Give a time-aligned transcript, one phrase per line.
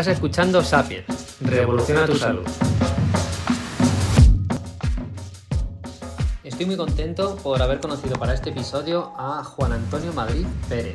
[0.00, 2.42] Estás escuchando Sapiens, Revoluciona tu salud.
[6.42, 10.94] Estoy muy contento por haber conocido para este episodio a Juan Antonio Madrid Pérez,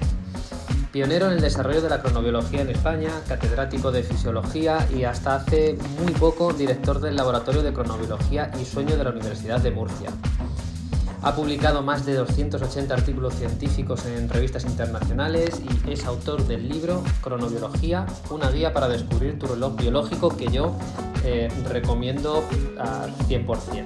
[0.91, 5.77] pionero en el desarrollo de la cronobiología en España, catedrático de fisiología y hasta hace
[6.01, 10.09] muy poco director del Laboratorio de Cronobiología y Sueño de la Universidad de Murcia.
[11.26, 17.04] Ha publicado más de 280 artículos científicos en revistas internacionales y es autor del libro
[17.24, 20.78] Cronobiología, una guía para descubrir tu reloj biológico que yo
[21.24, 22.43] eh, recomiendo
[22.78, 23.86] al 100%.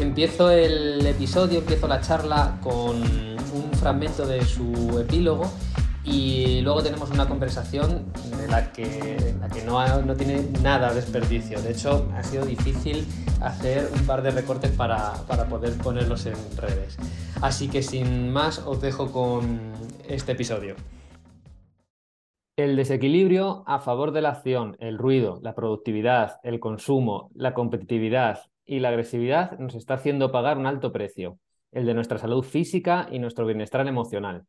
[0.00, 5.52] Empiezo el episodio, empiezo la charla con un fragmento de su epílogo
[6.04, 8.04] y luego tenemos una conversación
[8.36, 11.60] de la que, no, tiene nada de desperdicio.
[11.62, 13.06] De hecho, ha sido difícil
[13.40, 16.98] hacer un par de recortes para, para poder ponerlos en redes.
[17.40, 19.72] Así que sin más, os dejo con
[20.06, 20.76] este episodio.
[22.56, 28.40] El desequilibrio a favor de la acción, el ruido, la productividad, el consumo, la competitividad
[28.64, 31.38] y la agresividad nos está haciendo pagar un alto precio,
[31.72, 34.44] el de nuestra salud física y nuestro bienestar emocional.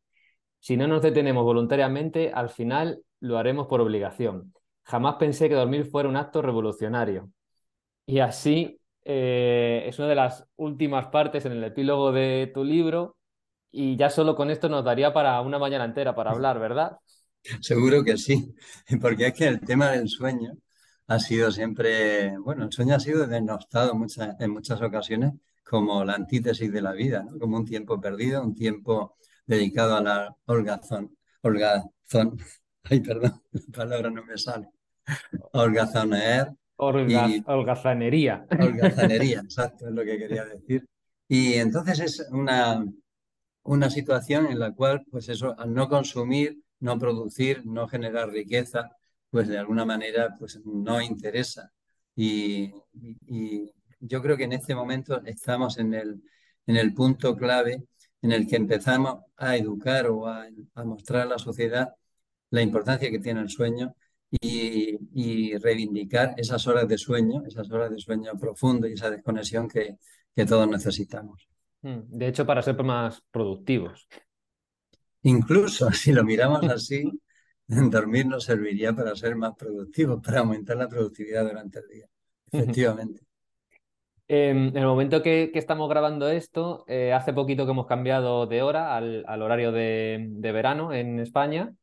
[0.66, 4.52] Si no nos detenemos voluntariamente, al final lo haremos por obligación.
[4.82, 7.30] Jamás pensé que dormir fuera un acto revolucionario.
[8.04, 13.16] Y así eh, es una de las últimas partes en el epílogo de tu libro
[13.70, 16.96] y ya solo con esto nos daría para una mañana entera para hablar, ¿verdad?
[17.60, 18.52] Seguro que sí,
[19.00, 20.50] porque es que el tema del sueño
[21.06, 23.92] ha sido siempre, bueno, el sueño ha sido denostado
[24.40, 29.16] en muchas ocasiones como la antítesis de la vida, como un tiempo perdido, un tiempo
[29.46, 32.38] dedicado a la holgazón, holgazón,
[32.84, 34.68] ay, perdón, la palabra no me sale,
[35.52, 36.48] holgazoneer.
[37.46, 38.46] holgazanería.
[38.58, 40.86] Holgazanería, exacto, es lo que quería decir.
[41.28, 42.84] Y entonces es una,
[43.64, 48.90] una situación en la cual, pues eso, al no consumir, no producir, no generar riqueza,
[49.30, 51.72] pues de alguna manera, pues no interesa.
[52.14, 52.72] Y,
[53.26, 56.22] y yo creo que en este momento estamos en el,
[56.66, 57.84] en el punto clave
[58.22, 60.46] en el que empezamos a educar o a,
[60.84, 61.94] mostrar a la sociedad
[62.50, 63.94] la importancia que tiene el sueño
[64.30, 69.96] y, reivindicar esas horas de sueño, esas horas de sueño profundo y esa desconexión que,
[70.34, 71.48] que todos necesitamos.
[71.82, 74.08] Mm, de hecho, para ser más productivos.
[75.22, 77.04] Incluso si lo miramos así,
[77.66, 82.06] dormir nos serviría para ser más productivos, para aumentar la productividad durante el día.
[82.50, 83.25] Efectivamente.
[84.28, 88.62] Em, en el momento que, estamos grabando esto, eh, hace poquito que hemos cambiado de
[88.62, 91.74] hora al, horario de, verano en España.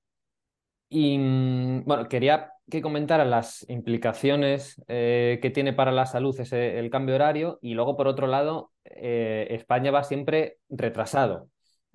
[0.89, 6.79] Y mm, bueno, quería que comentaras las implicaciones eh, que tiene para la salud ese,
[6.79, 7.59] el cambio horario.
[7.61, 11.49] Y luego, por otro lado, eh, España va siempre retrasado.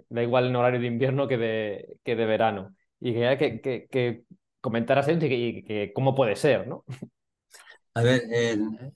[0.09, 2.75] Da igual en horario de invierno que de, que de verano.
[3.00, 4.25] Y quería que, que,
[4.60, 6.84] comentaras eso y que, cómo puede ser, ¿no?
[7.98, 8.22] A ver,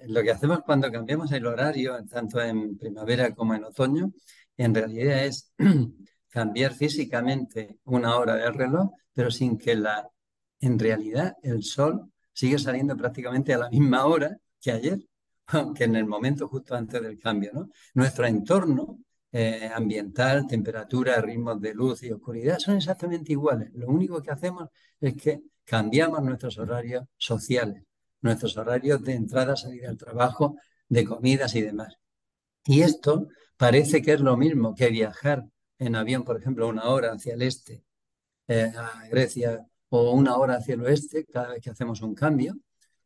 [0.06, 4.12] lo que hacemos cuando cambiamos el horario, tanto en primavera como en otoño,
[4.56, 5.52] en realidad es
[6.30, 10.08] cambiar físicamente una hora del reloj, pero sin que la,
[10.60, 15.00] en realidad el sol sigue saliendo prácticamente a la misma hora que ayer,
[15.48, 17.50] aunque en el momento justo antes del cambio.
[17.54, 17.70] ¿no?
[17.94, 19.00] Nuestro entorno
[19.32, 23.68] eh, ambiental, temperatura, ritmos de luz y oscuridad son exactamente iguales.
[23.74, 24.68] Lo único que hacemos
[25.00, 27.82] es que cambiamos nuestros horarios sociales
[28.22, 30.56] nuestros horarios de entrada, salida al trabajo,
[30.88, 31.98] de comidas y demás.
[32.64, 35.44] Y esto parece que es lo mismo que viajar
[35.78, 37.84] en avión, por ejemplo, una hora hacia el este
[38.48, 42.56] eh, a Grecia o una hora hacia el oeste cada vez que hacemos un cambio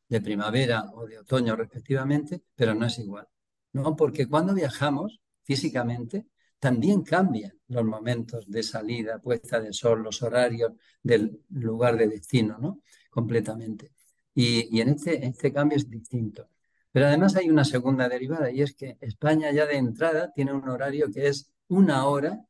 [0.08, 3.26] de primavera o de otoño respectivamente, pero no es igual.
[3.72, 3.96] ¿no?
[3.96, 6.26] Porque cuando viajamos físicamente,
[6.58, 10.72] también cambian los momentos de salida, puesta de sol, los horarios
[11.02, 12.82] del lugar de destino, ¿no?
[13.10, 13.92] Completamente.
[14.36, 16.48] Y, en este, este cambio es distinto.
[16.92, 20.68] Pero además hay una segunda derivada y es que España ya de entrada tiene un
[20.68, 22.44] horario que es una hora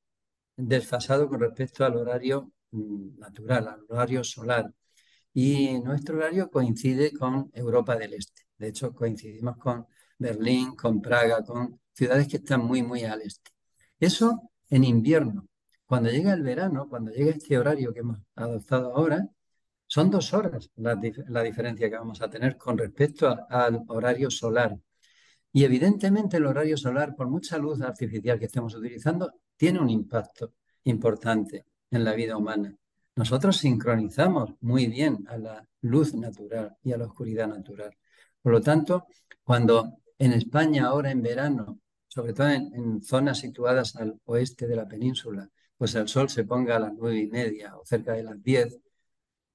[0.56, 4.72] desfasado con respecto al horario mm, natural, al horario solar.
[5.32, 8.42] Y nuestro horario coincide con Europa del Este.
[8.58, 9.86] De hecho, coincidimos con
[10.18, 13.50] Berlín, con Praga, con ciudades que están muy, muy al este.
[14.00, 15.48] Eso en invierno.
[15.86, 19.28] Cuando llega el verano, cuando llega este horario que hemos adoptado ahora,
[19.86, 24.76] son dos horas la, diferencia que vamos a tener con respecto al horario solar.
[25.52, 30.54] Y evidentemente el horario solar, por mucha luz artificial que estemos utilizando, tiene un impacto
[30.84, 32.76] importante en la vida humana.
[33.14, 37.96] Nosotros sincronizamos muy bien a la luz natural y a la oscuridad natural.
[38.42, 39.06] Por lo tanto,
[39.42, 41.78] cuando en España ahora en verano,
[42.08, 45.48] sobre todo en, en zonas situadas al oeste de la península,
[45.78, 48.78] pues el sol se ponga a las nueve y media o cerca de las diez,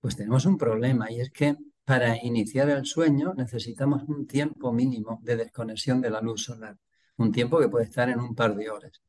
[0.01, 1.55] pues tenemos un problema y es que
[1.85, 6.77] para iniciar el sueño necesitamos un tiempo mínimo de desconexión de la luz solar,
[7.17, 9.01] un tiempo que puede estar en un par de horas.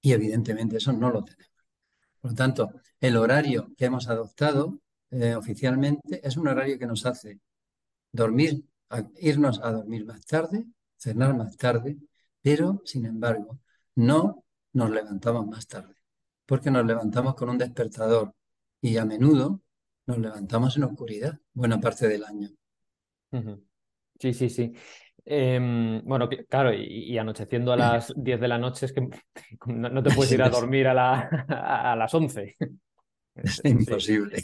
[0.00, 1.52] Y evidentemente eso no lo tenemos.
[2.20, 2.70] Por lo tanto,
[3.00, 4.80] el horario que hemos adoptado
[5.10, 7.40] eh, oficialmente es un horario que nos hace
[8.12, 8.64] dormir,
[9.16, 10.64] irnos a dormir más tarde,
[10.96, 11.96] cenar más tarde,
[12.42, 13.60] pero sin embargo
[13.94, 15.94] no nos levantamos más tarde,
[16.46, 18.34] porque nos levantamos con un despertador
[18.80, 19.62] y a menudo
[20.08, 22.48] nos levantamos en oscuridad buena parte del año.
[24.18, 24.72] Sí, sí, sí.
[25.22, 29.06] Em, bueno, claro, y, anocheciendo a las 10 de la noche es que
[29.66, 31.20] no, te puedes ir a dormir a, la,
[31.92, 32.56] a, las 11.
[33.34, 34.42] Es imposible.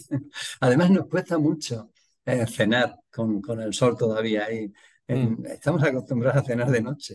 [0.61, 1.91] Además nos cuesta mucho
[2.27, 4.71] eh, cenar con, con, el sol todavía ahí.
[5.09, 5.47] Mm.
[5.47, 7.15] Estamos acostumbrados a cenar de noche.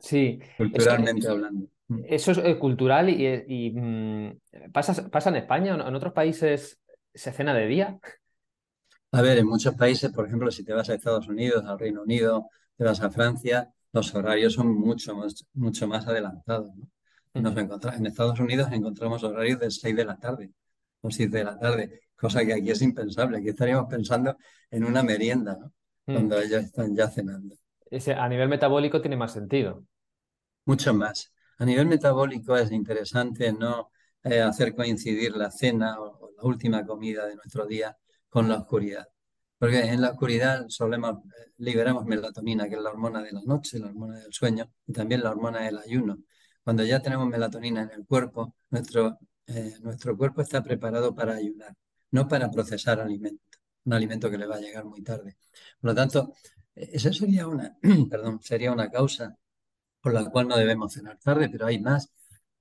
[0.00, 0.40] Sí.
[0.58, 1.68] Culturalmente hablando.
[1.86, 2.00] Mm.
[2.08, 5.74] Eso es eh, cultural y, mm, ¿pasa, ¿pasa, en España?
[5.74, 6.80] ¿En otros países
[7.16, 7.98] se cena de día?
[9.12, 12.02] A ver, en muchos países, por ejemplo, si te vas a Estados Unidos, al Reino
[12.02, 16.70] Unido, te vas a Francia, los horarios son mucho más, mucho más adelantados.
[17.32, 20.50] Nos en Estados Unidos encontramos horarios de 6 de la tarde
[21.02, 23.38] o 7 de la tarde, cosa que aquí es impensable.
[23.38, 24.36] Aquí estaríamos pensando
[24.70, 25.72] en una merienda, ¿no?
[26.06, 26.14] Mm.
[26.14, 27.56] Cuando ellos están ya cenando.
[27.90, 29.84] Ese, a nivel metabólico tiene más sentido.
[30.64, 31.32] Mucho más.
[31.58, 33.90] A nivel metabólico es interesante no
[34.26, 37.96] eh, hacer coincidir la cena o, la última comida de nuestro día
[38.28, 39.06] con la oscuridad.
[39.58, 43.78] Porque en la oscuridad solemos, eh, liberamos melatonina, que es la hormona de la noche,
[43.78, 46.18] la hormona del sueño, y también la hormona del ayuno.
[46.64, 51.74] Cuando ya tenemos melatonina en el cuerpo, nuestro, eh, nuestro cuerpo está preparado para ayunar,
[52.10, 55.36] no para procesar alimento, un alimento que le va a llegar muy tarde.
[55.80, 56.34] Por lo tanto,
[56.74, 57.76] esa sería una,
[58.10, 59.36] perdón, sería una causa
[60.00, 62.12] por la cual no debemos cenar tarde, pero hay más.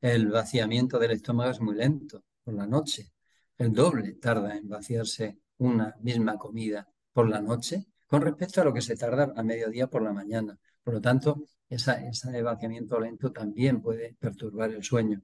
[0.05, 3.11] El vaciamiento del estómago es muy lento por la noche.
[3.57, 8.71] El doble tarda en vaciarse una misma comida por la noche con respecto a lo
[8.71, 10.59] que se tarda a mediodía por la mañana.
[10.83, 15.23] Por lo tanto, ese vaciamiento lento también puede perturbar el sueño.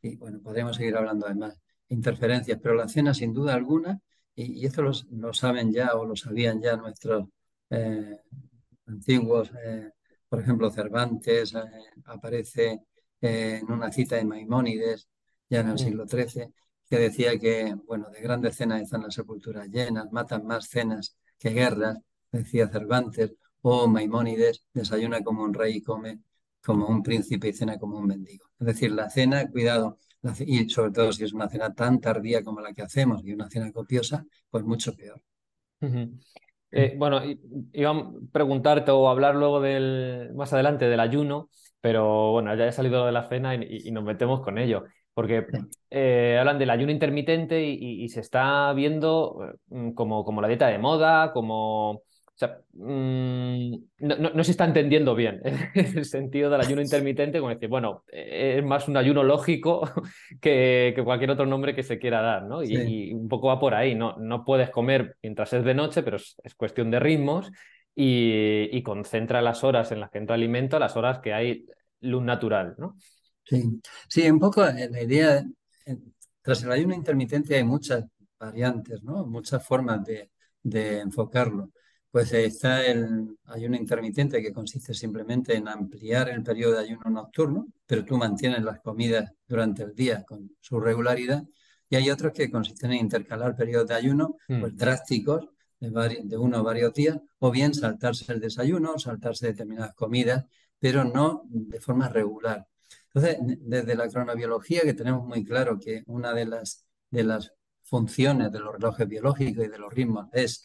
[0.00, 4.00] Y bueno, podríamos seguir hablando de más interferencias, pero la cena sin duda alguna,
[4.36, 7.26] y, esto lo saben ya o lo sabían ya nuestros
[7.68, 8.16] eh,
[8.86, 9.90] antiguos, eh,
[10.28, 11.62] por ejemplo, Cervantes eh,
[12.04, 12.84] aparece
[13.20, 15.08] en una cita de Maimónides,
[15.48, 15.78] ya en el mm.
[15.78, 16.52] siglo XIII,
[16.88, 21.50] que decía que, bueno, de grandes cenas están las sepulturas llenas, matan más cenas que
[21.50, 21.98] guerras,
[22.32, 26.20] decía Cervantes, o Maimónides, desayuna como un rey y come
[26.62, 28.46] como un príncipe y cena como un mendigo.
[28.58, 29.98] Es decir, la cena, cuidado,
[30.40, 33.48] y sobre todo si es una cena tan tardía como la que hacemos y una
[33.48, 35.22] cena copiosa, pues mucho peor.
[36.72, 37.20] Eh, bueno,
[37.72, 41.48] iba a preguntarte o hablar luego del, más adelante del ayuno,
[41.80, 44.84] pero bueno, ya he salido de la cena y, nos metemos con ello,
[45.14, 45.46] porque
[45.90, 50.78] eh, hablan del ayuno intermitente y, se está viendo eh, como, como la dieta de
[50.78, 52.02] moda, como
[52.40, 55.42] sea, mm, no, se está entendiendo bien
[55.74, 59.82] el sentido del ayuno intermitente, como decir, bueno, es más un ayuno lógico
[60.40, 62.62] que, cualquier otro nombre que se quiera dar, ¿no?
[62.62, 64.16] Y, un poco va por ahí, ¿no?
[64.18, 67.50] No puedes comer mientras es de noche, pero es, cuestión de ritmos
[67.94, 71.66] y, concentra las horas en las que entra alimento las horas que hay
[72.00, 72.96] luz natural, ¿no?
[73.44, 75.44] Sí, sí, un poco eh, la idea,
[75.86, 75.96] eh,
[76.40, 78.04] tras el ayuno intermitente hay muchas
[78.38, 79.26] variantes, ¿no?
[79.26, 80.30] Muchas formas de,
[80.62, 81.70] de enfocarlo.
[82.10, 87.68] Pues está el ayuno intermitente que consiste simplemente en ampliar el periodo de ayuno nocturno,
[87.86, 91.44] pero tú mantienes las comidas durante el día con su regularidad.
[91.88, 94.76] Y hay otros que consisten en intercalar periodos de ayuno pues, mm.
[94.76, 95.48] drásticos
[95.80, 100.44] de, de uno o varios días, o bien saltarse el desayuno, saltarse determinadas comidas,
[100.78, 102.66] pero no de forma regular.
[103.12, 108.52] Entonces, desde la cronobiología, que tenemos muy claro que una de las, de las funciones
[108.52, 110.62] de los relojes biológicos y de los ritmos es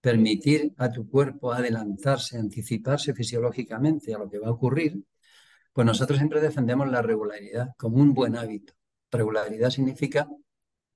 [0.00, 5.02] permitir a tu cuerpo adelantarse, anticiparse fisiológicamente a lo que va a ocurrir,
[5.72, 8.74] pues nosotros siempre defendemos la regularidad como un buen hábito.
[9.10, 10.28] Regularidad significa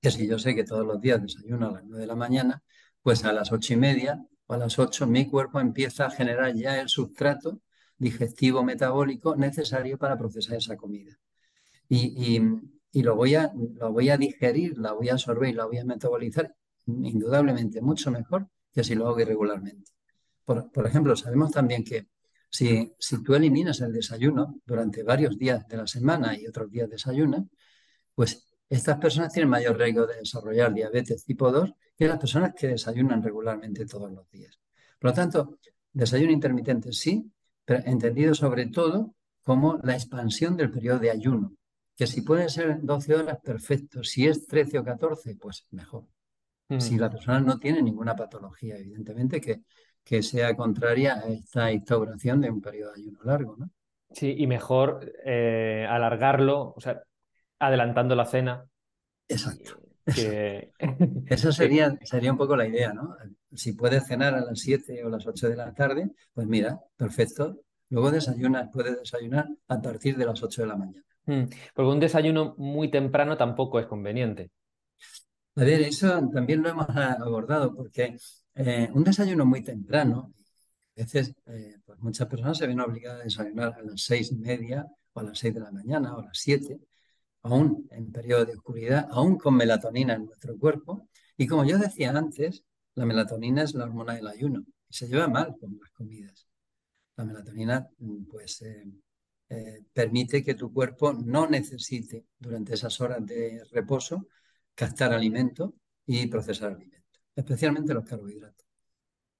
[0.00, 2.62] que si yo sé que todos los días desayuno a las 9 de la mañana,
[3.02, 6.54] pues a las ocho y media o a las 8 mi cuerpo empieza a generar
[6.54, 7.60] ya el sustrato
[7.96, 11.16] digestivo metabólico necesario para procesar esa comida.
[11.88, 12.40] Y,
[13.02, 15.84] lo, voy a, lo voy a digerir, la voy a absorber y la voy a
[15.84, 16.54] metabolizar
[16.86, 19.92] indudablemente mucho mejor que si lo hago irregularmente.
[20.44, 22.08] Por, ejemplo, sabemos también que
[22.48, 26.90] si, si tú eliminas el desayuno durante varios días de la semana y otros días
[26.90, 27.44] desayunas,
[28.16, 32.68] pues estas personas tienen mayor riesgo de desarrollar diabetes tipo 2 que las personas que
[32.68, 34.58] desayunan regularmente todos los días.
[34.98, 35.58] Por lo tanto,
[35.92, 37.30] desayuno intermitente sí,
[37.64, 41.52] pero entendido sobre todo como la expansión del periodo de ayuno,
[41.96, 44.04] que si puede ser 12 horas, perfecto.
[44.04, 46.04] Si es 13 o 14, pues mejor.
[46.78, 49.62] si la persona no tiene ninguna patología, evidentemente, que,
[50.04, 53.70] que sea contraria a esta instauración de un periodo de ayuno largo, ¿no?
[54.12, 57.02] Sí, y mejor eh, alargarlo, o sea,
[57.60, 58.66] adelantando la cena.
[59.28, 59.80] Exacto.
[61.26, 63.16] Esa sería, sería un poco la idea, ¿no?
[63.52, 67.60] Si puedes cenar a las 7 o las 8 de la tarde, pues mira, perfecto.
[67.90, 71.04] Luego desayunas, puedes desayunar a partir de las 8 de la mañana.
[71.26, 74.50] Mm, porque un desayuno muy temprano tampoco es conveniente.
[75.56, 78.16] A ver, eso también lo hemos abordado, porque
[78.54, 80.32] eh, un desayuno muy temprano,
[80.96, 84.36] a veces eh, pues muchas personas se ven obligadas a desayunar a las seis y
[84.36, 86.78] media o a las seis de la mañana o a las siete,
[87.42, 91.08] aún en periodo de oscuridad, aún con melatonina en nuestro cuerpo.
[91.36, 95.28] Y como yo decía antes, la melatonina es la hormona del ayuno y se lleva
[95.28, 96.46] mal con las comidas.
[97.16, 98.84] La melatonina, mm, pues, eh,
[99.48, 104.28] eh, permite que tu cuerpo no necesite durante esas horas de reposo
[104.74, 105.74] captar alimento
[106.06, 108.66] y procesar alimento, especialmente los carbohidratos.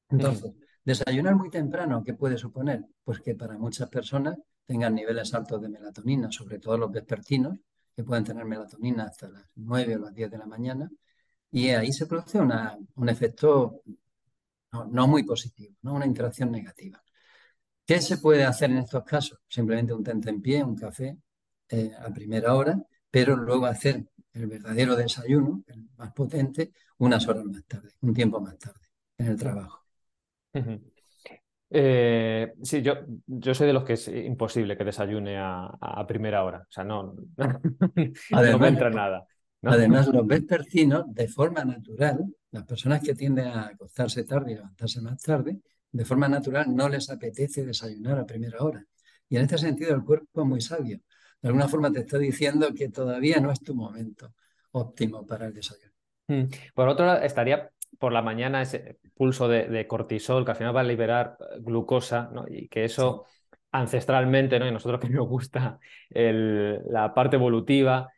[0.09, 0.53] Entonces,
[0.85, 2.85] desayunar muy temprano, ¿qué puede suponer?
[3.05, 7.59] Pues que para muchas personas tengan niveles altos de melatonina, sobre todo los vespertinos,
[8.05, 10.91] pueden tener melatonina hasta las 9 o las 10 de la mañana,
[11.51, 13.83] y ahí se produce un efecto
[14.73, 15.95] no, muy positivo, ¿no?
[15.95, 17.03] una interacción negativa.
[17.85, 19.41] ¿Qué se puede hacer en estos casos?
[19.49, 21.19] Simplemente un tente en pie, un café
[21.69, 22.81] eh, a primera hora,
[23.11, 28.41] pero luego hacer el verdadero desayuno, el más potente, unas horas más tarde, un tiempo
[28.41, 28.87] más tarde,
[29.19, 29.85] en el trabajo.
[31.73, 32.95] Eh, sí, yo,
[33.27, 36.67] yo soy de los que es imposible que desayune a, primera hora.
[36.69, 37.15] O sea, no,
[38.31, 39.25] no me entra nada.
[39.63, 45.01] Además, los vespertinos, de forma natural, las personas que tienden a acostarse tarde y levantarse
[45.01, 45.61] más tarde,
[45.93, 48.85] de forma natural no les apetece desayunar a primera hora.
[49.29, 51.01] Y en este sentido el cuerpo es muy sabio.
[51.41, 54.35] De alguna forma te está diciendo que todavía no es tu momento
[54.73, 55.93] óptimo para el desayuno.
[56.29, 56.45] Mm.
[56.75, 60.81] Por otro lado, estaría por la mañana ese pulso de, cortisol que al final va
[60.81, 62.47] a liberar eh, glucosa ¿no?
[62.49, 63.25] y que eso
[63.73, 64.67] ancestralmente, ¿no?
[64.67, 65.79] y nosotros que nos gusta
[66.11, 68.11] la parte evolutiva,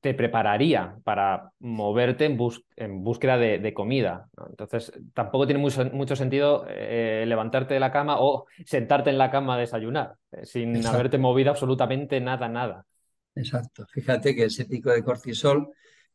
[0.00, 2.38] te prepararía para moverte en,
[2.76, 4.28] en búsqueda de, comida.
[4.48, 9.54] Entonces, tampoco tiene mucho, sentido eh, levantarte de la cama o sentarte en la cama
[9.54, 12.86] a desayunar, eh, sin haberte movido absolutamente nada, nada.
[13.34, 13.86] Exacto.
[13.92, 15.68] Fíjate que ese pico de cortisol,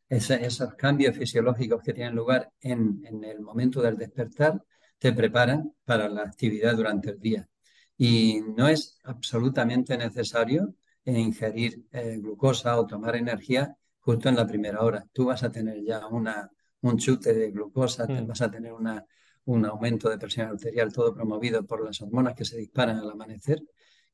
[0.09, 4.63] esos cambios fisiológicos que tienen lugar en, el momento del despertar,
[4.99, 7.47] te preparan para la actividad durante el día.
[7.97, 14.81] Y no es absolutamente necesario ingerir eh, glucosa o tomar energía justo en la primera
[14.81, 15.05] hora.
[15.13, 16.49] Tú vas a tener ya una,
[16.81, 18.27] un chute de glucosa, mm.
[18.27, 19.05] vas a tener una,
[19.45, 23.61] un aumento de presión arterial, todo promovido por las hormonas que se disparan al amanecer,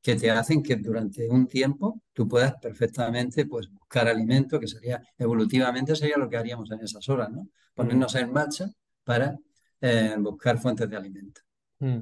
[0.01, 5.01] que te hacen que durante un tiempo tú puedas perfectamente pues, buscar alimento, que sería
[5.17, 7.47] evolutivamente sería lo que haríamos en esas horas, ¿no?
[7.73, 8.67] Ponernos en marcha
[9.03, 9.37] para
[9.79, 11.41] eh, buscar fuentes de alimento.
[11.79, 11.99] Mm.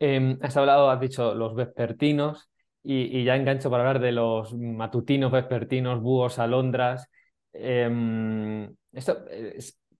[0.00, 2.50] Em, has hablado, has dicho los vespertinos,
[2.84, 7.08] y, ya engancho para hablar de los matutinos, vespertinos, búhos, alondras.
[7.52, 9.24] Em, esto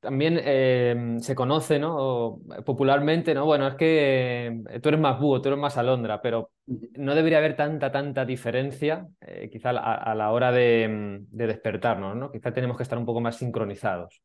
[0.02, 2.40] también em, se conoce ¿no?
[2.66, 3.46] popularmente, ¿no?
[3.46, 6.50] Bueno, es que eh, tú eres más búho, tú eres más alondra, pero
[6.96, 12.32] no debería haber tanta, tanta diferencia eh, quizá a, la hora de, despertarnos, ¿no?
[12.32, 14.20] Quizá tenemos que estar un poco más sincronizados.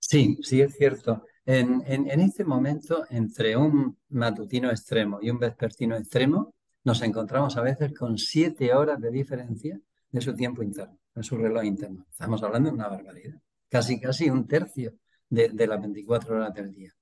[0.00, 1.22] Sí, sí, es cierto.
[1.46, 7.56] En, en, en este momento, entre un matutino extremo y un vespertino extremo, nos encontramos
[7.56, 9.78] a veces con siete horas de diferencia
[10.10, 12.06] de su tiempo interno, de su reloj interno.
[12.10, 14.94] Estamos hablando de una barbaridad, casi casi un tercio
[15.28, 16.92] de, las 24 horas del día.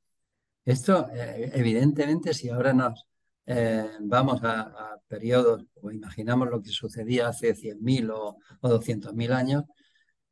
[0.65, 3.07] Esto, eh, evidentemente, si ahora nos
[3.47, 9.65] eh, vamos a, periodos o imaginamos lo que sucedía hace 100.000 o, o 200.000 años,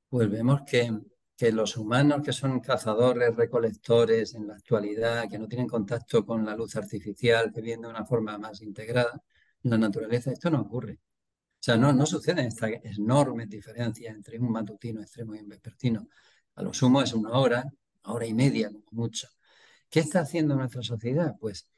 [0.08, 0.92] pues vemos que,
[1.36, 6.44] que los humanos que son cazadores, recolectores en la actualidad, que no tienen contacto con
[6.44, 9.22] la luz artificial, que vienen de una forma más integrada,
[9.62, 10.98] la naturaleza esto no ocurre.
[11.66, 16.06] Sea, no, no suceden estas enormes diferencias entre un matutino extremo y un vespertino.
[16.54, 17.64] A lo sumo es una hora,
[18.04, 19.26] una hora y media como mucho.
[19.90, 21.34] ¿Qué está haciendo nuestra sociedad?
[21.40, 21.68] Pues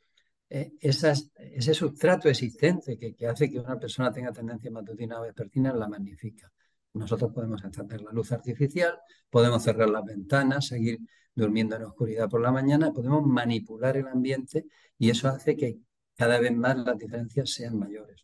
[0.51, 5.73] eh, ese sustrato existente que, que, hace que una persona tenga tendencia matutina o vespertina
[5.73, 6.53] la magnifica.
[6.93, 8.93] Nosotros podemos encender la luz artificial,
[9.31, 10.99] podemos cerrar las ventanas, seguir
[11.35, 14.67] durmiendo en oscuridad por la mañana, podemos manipular el ambiente
[14.99, 15.79] y eso hace que
[16.15, 18.23] cada vez más las diferencias sean mayores.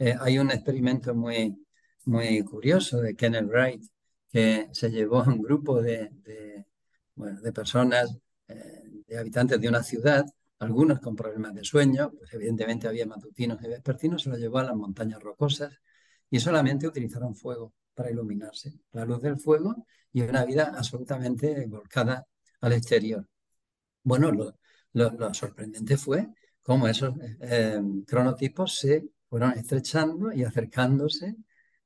[0.00, 1.54] Eh, hay un experimento muy,
[2.06, 3.84] muy curioso de Kenneth Wright
[4.30, 6.08] que se llevó a un grupo de,
[7.14, 8.16] de, personas,
[8.48, 10.24] eh, de habitantes de una ciudad,
[10.58, 14.64] algunos con problemas de sueño, pues evidentemente había matutinos y vespertinos, se los llevó a
[14.64, 15.74] las montañas rocosas
[16.30, 22.26] y solamente utilizaron fuego para iluminarse, la luz del fuego y una vida absolutamente volcada
[22.62, 23.28] al exterior.
[24.02, 26.28] Bueno, lo, sorprendente fue
[26.62, 31.36] cómo esos eh, cronotipos se fueron estrechando y acercándose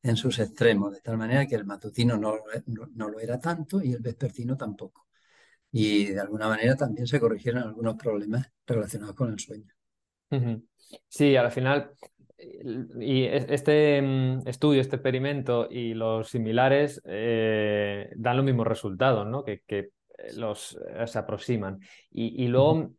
[0.03, 3.93] en sus extremos, de tal manera que el matutino no, no, lo era tanto y
[3.93, 5.07] el vespertino tampoco.
[5.71, 9.73] Y de alguna manera también se corrigieron algunos problemas relacionados con el sueño.
[11.09, 11.93] Sí, al final,
[13.01, 19.45] y este mm, estudio, este experimento y los similares eh, dan los mismos resultados, ¿no?
[19.45, 19.91] Que, que
[20.37, 21.81] los eh, se aproximan.
[22.11, 22.93] Y, luego,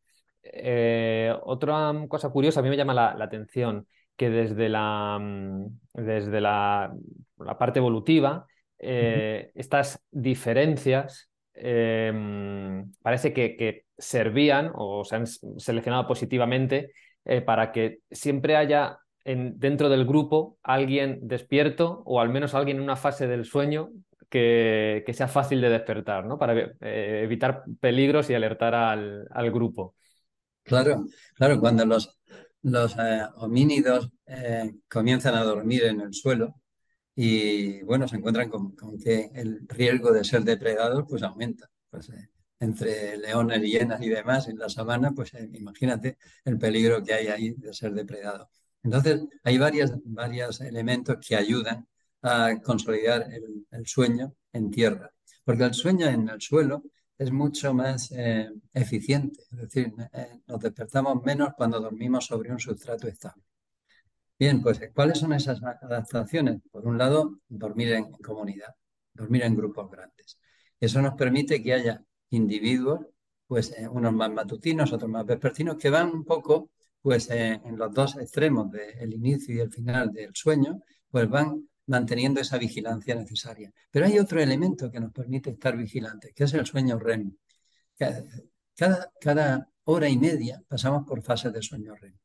[0.44, 6.42] eh, otra cosa curiosa, a mí me llama la, atención que desde la, mm, desde
[6.42, 6.94] la,
[7.60, 8.46] parte evolutiva,
[8.78, 16.92] eh, estas diferencias em, parece que, servían o se han seleccionado positivamente
[17.46, 22.84] para que siempre haya en, dentro del grupo alguien despierto o al menos alguien en
[22.84, 23.90] una fase del sueño
[24.30, 26.38] que, sea fácil de despertar, ¿no?
[26.38, 29.96] Para eh, evitar peligros y alertar al, grupo.
[30.64, 31.06] Claro,
[31.36, 32.20] claro, cuando los,
[32.66, 36.56] los eh, homínidos eh, comienzan a dormir en el suelo
[37.16, 41.70] y bueno, se encuentran con, que el riesgo de ser depredados pues aumenta.
[41.90, 42.12] Pues,
[42.60, 47.52] entre leones, hienas y demás en la sabana, pues imagínate el peligro que hay ahí
[47.52, 48.50] de ser depredado.
[48.82, 51.88] Entonces, hay varios varios elementos que ayudan
[52.24, 53.28] a consolidar
[53.72, 55.12] el, sueño en tierra.
[55.44, 56.84] Porque el sueño en el suelo
[57.18, 62.60] es mucho más eh, eficiente, es decir, eh, nos despertamos menos cuando dormimos sobre un
[62.60, 63.44] sustrato estable.
[64.38, 66.62] Bien, pues ¿cuáles son esas adaptaciones?
[66.70, 68.76] Por un lado, dormir en comunidad,
[69.14, 70.38] dormir en grupos grandes.
[70.80, 73.00] Eso nos permite que haya individuos,
[73.48, 77.94] pues eh, unos más matutinos, otros más vespertinos, que van un poco, pues en los
[77.94, 80.82] dos extremos del inicio y el final del sueño,
[81.12, 83.72] pues van manteniendo esa vigilancia necesaria.
[83.92, 87.36] Pero hay otro elemento que nos permite estar vigilantes, que es el sueño REM.
[88.76, 92.16] Cada, cada hora y media pasamos por fases de sueño REM.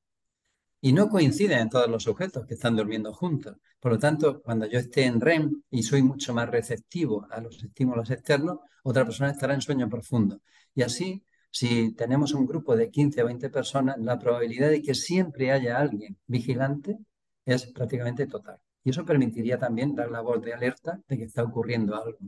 [0.83, 3.57] Y no coinciden en todos los sujetos que están durmiendo juntos.
[3.79, 7.63] Por lo tanto, cuando yo esté en REM y soy mucho más receptivo a los
[7.63, 10.41] estímulos externos, otra persona estará en sueño profundo.
[10.75, 14.95] Y así, si tenemos un grupo de 15 o 20 personas, la probabilidad de que
[14.95, 16.99] siempre haya alguien vigilante
[17.45, 18.61] es prácticamente total.
[18.83, 22.19] Y eso permitiría también dar la voz de alerta de que está ocurriendo algo.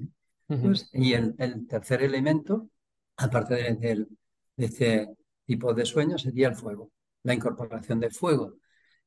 [0.47, 1.35] Pues, y el,
[1.67, 2.69] tercer elemento,
[3.17, 4.07] aparte de,
[4.57, 5.09] este
[5.47, 6.91] tipo de sueño, sería el fuego.
[7.23, 8.57] La incorporación del fuego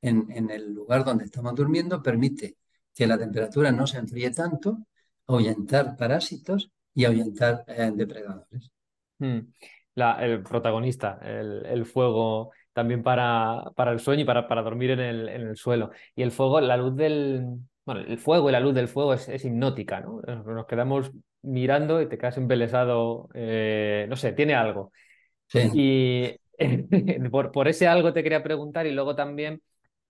[0.02, 2.58] en, el lugar donde estamos durmiendo permite
[2.94, 4.88] que la temperatura no se enfríe tanto,
[5.28, 8.72] ahuyentar parásitos y ahuyentar eh, depredadores.
[9.20, 9.40] Mm.
[10.20, 15.30] el protagonista, el fuego también para, para el sueño y para, para dormir en el,
[15.30, 15.92] en el, suelo.
[16.14, 17.46] Y el fuego, la luz del.
[17.86, 20.20] Bueno, el fuego y la luz del fuego es, es hipnótica, ¿no?
[20.22, 21.10] Nos quedamos
[21.42, 23.30] mirando y te quedas embelesado.
[23.34, 24.92] Eh, no sé, tiene algo.
[25.48, 25.70] Sí.
[25.74, 26.36] Y
[27.32, 29.62] por, por, ese algo te quería preguntar, y luego también.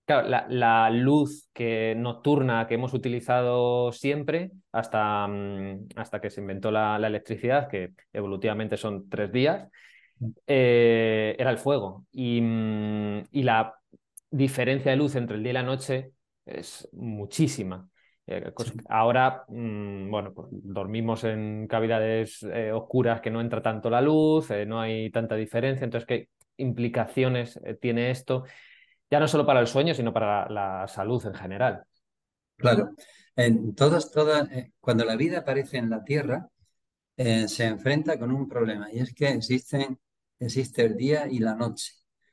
[0.04, 6.40] Claro, la, la, luz que nocturna que hemos utilizado siempre hasta, mm, hasta que se
[6.40, 9.68] inventó la, la electricidad, que evolutivamente son tres días,
[10.46, 12.06] eh, era el fuego.
[12.12, 13.74] Mm, y, la
[14.30, 16.12] diferencia de luz entre el día y la noche
[16.44, 17.88] es muchísima.
[18.26, 18.52] Eh,
[18.88, 24.48] ahora, mm, bueno, pues dormimos en cavidades eh, oscuras que no entra tanto la luz,
[24.66, 25.84] no hay tanta diferencia.
[25.84, 28.44] Entonces, ¿qué implicaciones tiene esto?
[29.10, 31.84] Ya no solo para el sueño, sino para la, salud en general.
[32.56, 32.90] Claro.
[33.36, 34.48] En todas, todas,
[34.80, 36.48] cuando la vida aparece en la Tierra,
[37.16, 39.98] se enfrenta con un problema y es que existen
[40.38, 41.92] existe el día y la noche.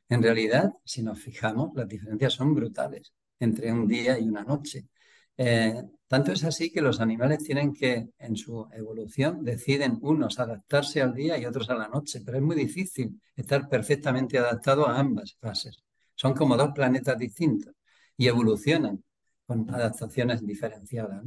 [0.09, 4.87] En realidad, si nos fijamos, las diferencias son brutales entre un día y una noche.
[5.35, 11.01] Eh, tanto es así que los animales tienen que, en su evolución, deciden unos adaptarse
[11.01, 14.99] al día y otros a la noche, pero es muy difícil estar perfectamente adaptado a
[14.99, 15.83] ambas fases.
[16.15, 17.73] Son como dos planetas distintos
[18.15, 19.03] y evolucionan
[19.45, 21.23] con adaptaciones diferenciadas.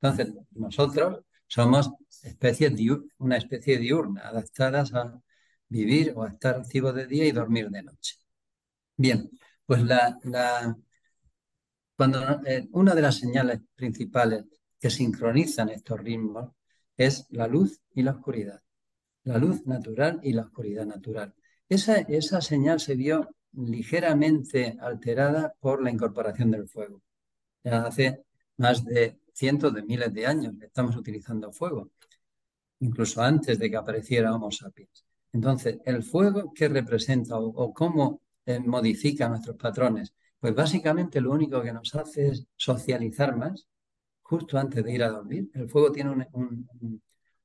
[0.00, 1.90] Entonces, nosotros somos
[3.18, 5.18] una especie diurna, adaptadas a,
[5.68, 8.16] vivir o estar activo de día y dormir de noche.
[8.96, 9.30] Bien,
[9.66, 10.18] pues la,
[11.96, 14.44] cuando, eh, una de las señales principales
[14.80, 16.52] que sincronizan estos ritmos
[16.96, 18.60] es la luz y la oscuridad.
[19.24, 21.34] La luz natural y la oscuridad natural.
[21.68, 27.02] Esa, esa señal se vio ligeramente alterada por la incorporación del fuego.
[27.64, 28.24] Hace
[28.56, 31.90] más de cientos de miles de años estamos utilizando fuego,
[32.80, 35.07] incluso antes de que apareciera Homo sapiens.
[35.38, 40.12] Entonces, ¿el fuego qué representa o, cómo eh, modifica nuestros patrones?
[40.40, 43.68] Pues básicamente lo único que nos hace es socializar más,
[44.20, 45.48] justo antes de ir a dormir.
[45.54, 46.26] El fuego tiene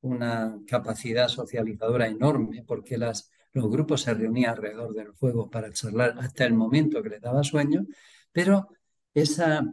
[0.01, 6.45] una capacidad socializadora enorme porque los grupos se reunían alrededor del fuego para charlar hasta
[6.45, 7.85] el momento que les daba sueño,
[8.31, 8.69] pero
[9.13, 9.71] esa,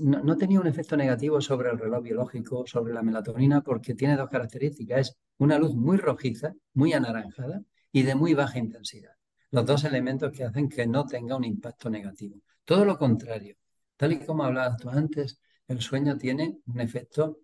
[0.00, 4.28] no, tenía un efecto negativo sobre el reloj biológico, sobre la melatonina, porque tiene dos
[4.28, 5.00] características.
[5.00, 9.12] Es una luz muy rojiza, muy anaranjada y de muy baja intensidad.
[9.50, 12.40] Los dos elementos que hacen que no tenga un impacto negativo.
[12.64, 13.56] Todo lo contrario.
[13.96, 17.40] Tal y como hablabas tú antes, el sueño tiene un efecto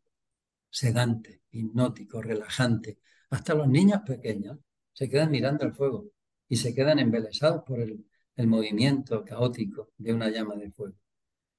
[0.71, 2.99] sedante, hipnótico, relajante.
[3.31, 4.59] Hasta los niños pequeños
[4.93, 6.07] se quedan mirando el fuego
[6.49, 10.97] y se quedan embelesados por el movimiento caótico de una llama de fuego.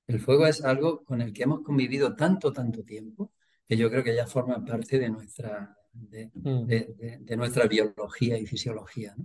[0.07, 3.33] El fuego es algo con el que hemos convivido tanto, tanto tiempo,
[3.67, 7.35] que yo creo que ya forma parte de nuestra, de, mm.
[7.37, 9.15] nuestra biología y fisiología.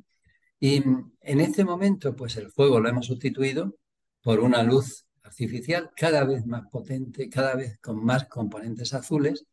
[0.59, 0.83] Y
[1.21, 3.77] en este momento, pues el fuego lo hemos sustituido
[4.23, 9.47] por una luz artificial cada vez más potente, cada vez con más componentes azules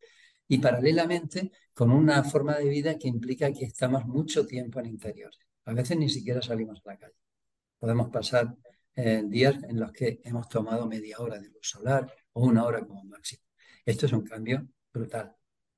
[0.47, 5.39] y paralelamente con una forma de vida que implica que estamos mucho tiempo en interiores.
[5.65, 7.15] A veces ni siquiera salimos a la calle.
[7.77, 8.55] Podemos pasar
[9.29, 13.03] días en los que hemos tomado media hora de luz solar o una hora como
[13.03, 13.43] máximo.
[13.85, 15.35] Esto es un cambio brutal.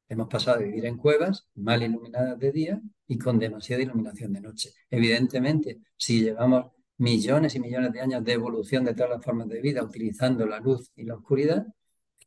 [0.09, 4.41] Hemos pasado a vivir en cuevas mal iluminadas de día y con demasiada iluminación de
[4.41, 4.71] noche.
[4.89, 9.61] Evidentemente, si llevamos millones y millones de años de evolución de todas las formas de
[9.61, 11.65] vida utilizando la luz y la oscuridad,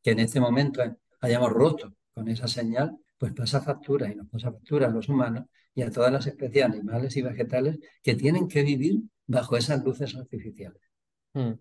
[0.02, 0.82] que en este momento
[1.20, 5.46] hayamos roto con esa señal, pues pasa factura y nos pasa factura a los humanos
[5.74, 10.14] y a todas las especies animales y vegetales que tienen que vivir bajo esas luces
[10.16, 10.80] artificiales.
[11.32, 11.52] Hmm.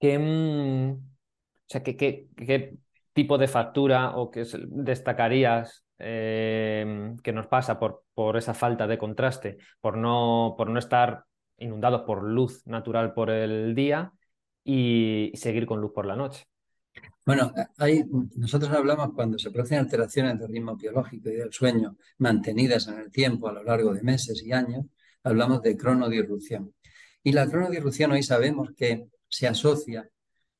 [0.00, 1.00] ¿Qué, mm, o
[1.66, 2.76] sea, ¿qué,
[3.12, 8.98] tipo de factura o qué destacarías eh, que nos pasa por, por, esa falta de
[8.98, 11.24] contraste, por no, por no estar
[11.58, 14.12] inundados por luz natural por el día
[14.62, 16.46] y seguir con luz por la noche?
[17.28, 18.04] Bueno, hay,
[18.36, 23.10] nosotros hablamos cuando se producen alteraciones del ritmo biológico y del sueño mantenidas en el
[23.10, 24.86] tiempo a lo largo de meses y años,
[25.22, 26.72] hablamos de cronodirrupción.
[27.22, 30.08] Y la cronodirrupción hoy sabemos que se asocia,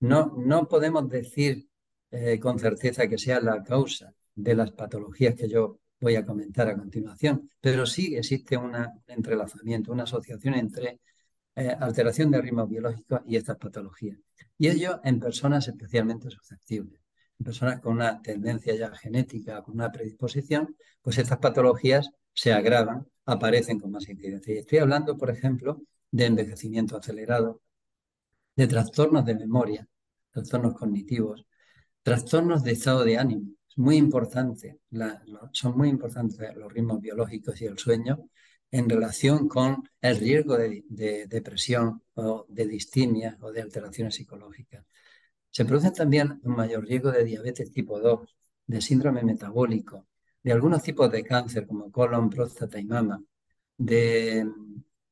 [0.00, 1.68] no, no podemos decir
[2.10, 6.68] eh, con certeza que sea la causa de las patologías que yo voy a comentar
[6.68, 8.72] a continuación, pero sí existe un
[9.06, 11.00] entrelazamiento, una asociación entre
[11.56, 14.18] eh, alteración de ritmo biológico y estas patologías.
[14.56, 17.00] Y ello en personas especialmente susceptibles.
[17.38, 23.06] En personas con una tendencia ya genética, con una predisposición, pues estas patologías se agravan,
[23.26, 24.54] aparecen con más incidencia.
[24.54, 27.62] Y estoy hablando, por ejemplo, de envejecimiento acelerado,
[28.56, 29.88] de trastornos de memoria,
[30.32, 31.46] trastornos cognitivos,
[32.02, 33.52] trastornos de estado de ánimo.
[33.68, 34.80] Es muy importante,
[35.52, 38.28] son muy importantes los ritmos biológicos y el sueño
[38.70, 44.84] en relación con el riesgo de, de depresión o de distimia o de alteraciones psicológicas.
[45.50, 50.06] Se produce también un mayor riesgo de diabetes tipo 2, de síndrome metabólico,
[50.42, 53.22] de algunos tipos de cáncer como colon, próstata y mama,
[53.76, 54.46] de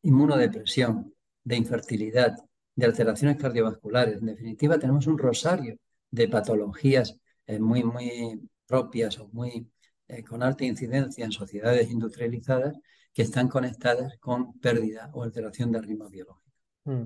[0.07, 2.37] inmunodepresión, de infertilidad,
[2.75, 4.19] de alteraciones cardiovasculares.
[4.21, 5.77] En definitiva, tenemos un rosario
[6.11, 9.67] de patologías eh, muy, muy propias o muy
[10.09, 12.77] eh, con alta incidencia en sociedades industrializadas
[13.13, 16.53] que están conectadas con pérdida o alteración del ritmo biológico.
[16.85, 17.05] Mm.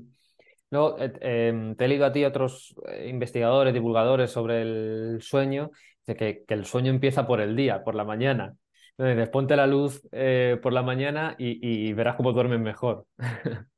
[0.71, 5.71] Luego, eh, em, te he leído a ti otros investigadores, divulgadores sobre el sueño,
[6.07, 8.57] de que, el sueño empieza por el día, por la mañana.
[9.01, 13.07] Entonces, ponte la luz eh, por la mañana y, verás cómo duermes mejor.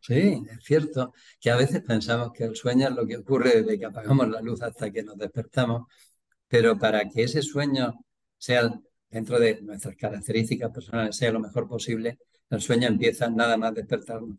[0.00, 3.80] Sí, es cierto que a veces pensamos que el sueño es lo que ocurre desde
[3.80, 5.88] que apagamos la luz hasta que nos despertamos,
[6.46, 7.92] pero para que ese sueño
[8.38, 8.72] sea
[9.10, 14.38] dentro de nuestras características personales sea lo mejor posible, el sueño empieza nada más despertarnos.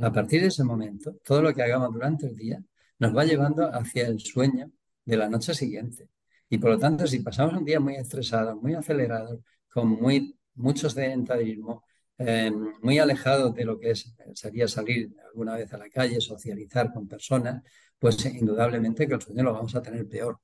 [0.00, 2.58] A partir de ese momento, todo lo que hagamos durante el día
[2.98, 4.72] nos va llevando hacia el sueño
[5.04, 6.08] de la noche siguiente.
[6.50, 10.90] Y por lo tanto, si pasamos un día muy estresado, muy acelerado, con muy, mucho
[10.90, 11.84] sedentarismo,
[12.18, 12.50] eh,
[12.82, 17.06] muy alejados de lo que es, sería salir alguna vez a la calle, socializar con
[17.08, 17.62] personas,
[17.98, 20.40] pues indudablemente que el sueño lo vamos a tener peor.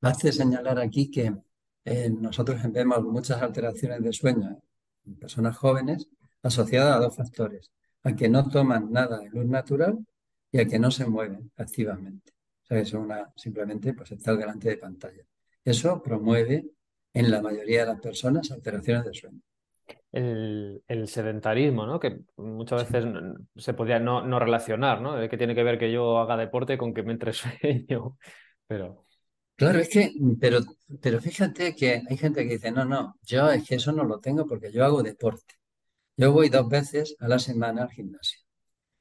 [0.00, 1.34] Hace señalar aquí que
[1.84, 4.62] eh, nosotros vemos muchas alteraciones de sueño
[5.04, 6.08] en personas jóvenes
[6.42, 7.70] asociadas a dos factores,
[8.02, 9.98] a que no toman nada de luz natural
[10.50, 12.32] y a que no se mueven activamente.
[12.62, 15.24] O sea, es una, simplemente pues, estar delante de pantalla.
[15.64, 16.66] Eso promueve
[17.12, 19.40] en la mayoría de las personas alteraciones de sueño.
[20.12, 22.00] El, sedentarismo, ¿no?
[22.00, 23.12] Que muchas veces
[23.56, 25.28] se podría no, relacionar, ¿no?
[25.28, 28.16] que tiene que ver que yo haga deporte con que me entre sueño.
[28.66, 29.06] Pero.
[29.56, 30.60] Claro, es que, pero,
[31.02, 34.18] pero fíjate que hay gente que dice, no, no, yo es que eso no lo
[34.18, 35.54] tengo porque yo hago deporte.
[36.16, 38.40] Yo voy dos veces a la semana al gimnasio.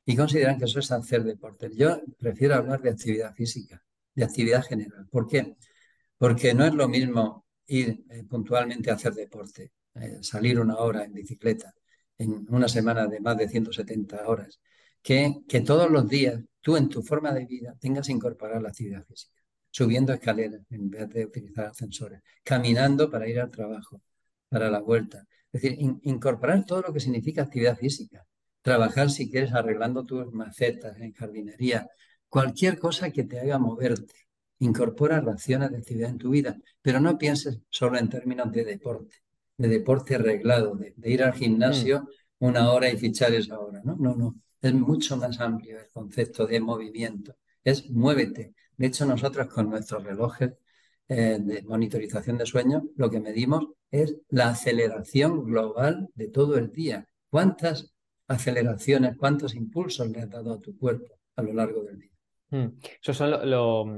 [0.05, 1.69] Y consideran que eso es hacer deporte.
[1.75, 3.81] Yo prefiero hablar de actividad física,
[4.15, 5.07] de actividad general.
[5.09, 5.55] ¿Por qué?
[6.19, 11.03] Porque no es lo mismo ir eh, puntualmente a hacer deporte, eh, salir una hora
[11.05, 11.73] en bicicleta
[12.19, 14.59] en una semana de más de 170 horas,
[15.01, 18.69] que, que todos los días tú en tu forma de vida tengas que incorporar la
[18.69, 24.01] actividad física, subiendo escaleras en vez de utilizar ascensores, caminando para ir al trabajo,
[24.49, 25.25] para la vuelta.
[25.51, 28.25] Es decir, incorporar todo lo que significa actividad física,
[28.61, 31.87] trabajar si quieres arreglando tus macetas en jardinería,
[32.27, 34.28] cualquier cosa que te haga moverte.
[34.59, 39.15] Incorpora raciones de actividad en tu vida, pero no pienses solo en términos de deporte,
[39.57, 42.45] de deporte arreglado, de, ir al gimnasio mm.
[42.45, 43.81] una hora y fichar esa hora.
[43.83, 44.35] No, no, no.
[44.61, 47.35] Es mucho más amplio el concepto de movimiento.
[47.63, 48.53] Es muévete.
[48.75, 50.51] De hecho, nosotros con nuestros relojes
[51.07, 56.71] eh, de monitorización de sueño, lo que medimos es la aceleración global de todo el
[56.71, 57.07] día.
[57.29, 57.93] ¿Cuántas
[58.27, 62.08] aceleraciones, cuántos impulsos le has dado a tu cuerpo a lo largo del día?
[62.49, 62.67] Hmm.
[63.01, 63.21] Eso es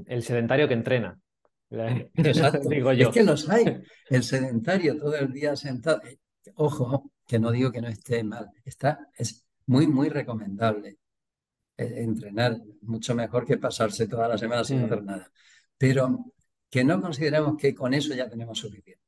[0.08, 1.20] el sedentario que entrena.
[2.16, 2.68] Exacto.
[2.68, 3.10] Digo yo.
[3.10, 3.82] Es que los hay.
[4.10, 6.02] El sedentario todo el día sentado.
[6.56, 8.50] Ojo, que no digo que no esté mal.
[8.66, 10.98] Está, es muy, muy recomendable
[11.78, 12.58] eh, entrenar.
[12.82, 14.86] Mucho mejor que pasarse toda la semana sin hmm.
[14.86, 15.32] hacer nada.
[15.78, 16.34] Pero
[16.70, 19.02] que no consideremos que con eso ya tenemos suficiente.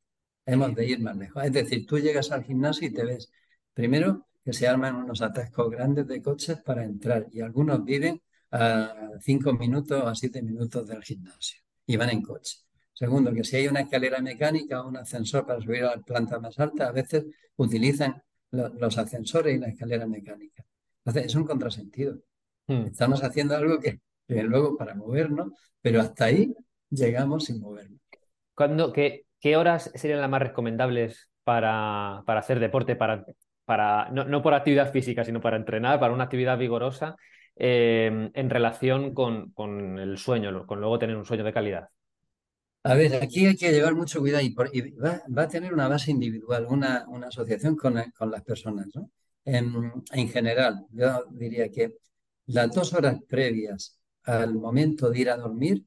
[0.45, 1.43] Hemos de ir más lejos.
[1.43, 3.31] Es decir, tú llegas al gimnasio y te ves,
[3.73, 8.21] primero, que se arman unos atascos grandes de coches para entrar y algunos viven
[8.53, 12.59] a cinco minutos o a siete minutos del gimnasio y van en coche.
[12.93, 16.39] Segundo, que si hay una escalera mecánica o un ascensor para subir a la planta
[16.39, 20.63] más alta, a veces utilizan los ascensores y la escalera mecánica.
[20.99, 22.19] Entonces, es un contrasentido.
[22.67, 22.83] Hmm.
[22.85, 26.53] Estamos haciendo algo que, luego para movernos, pero hasta ahí
[26.89, 27.99] llegamos sin movernos.
[28.53, 33.25] ¿Cuándo, qué, qué, horas serían las más recomendables para, para hacer deporte, para,
[33.65, 37.15] para no, no, por actividad física, sino para entrenar, para una actividad vigorosa?
[37.55, 41.89] Em, en relación con, el sueño, con luego tener un sueño de calidad?
[42.83, 46.65] A ver, aquí hay que llevar mucho cuidado y, va, a tener una base individual,
[46.67, 48.87] una, asociación con, las personas.
[49.45, 51.95] En, general, yo diría que
[52.47, 55.85] las dos horas previas al momento de ir a dormir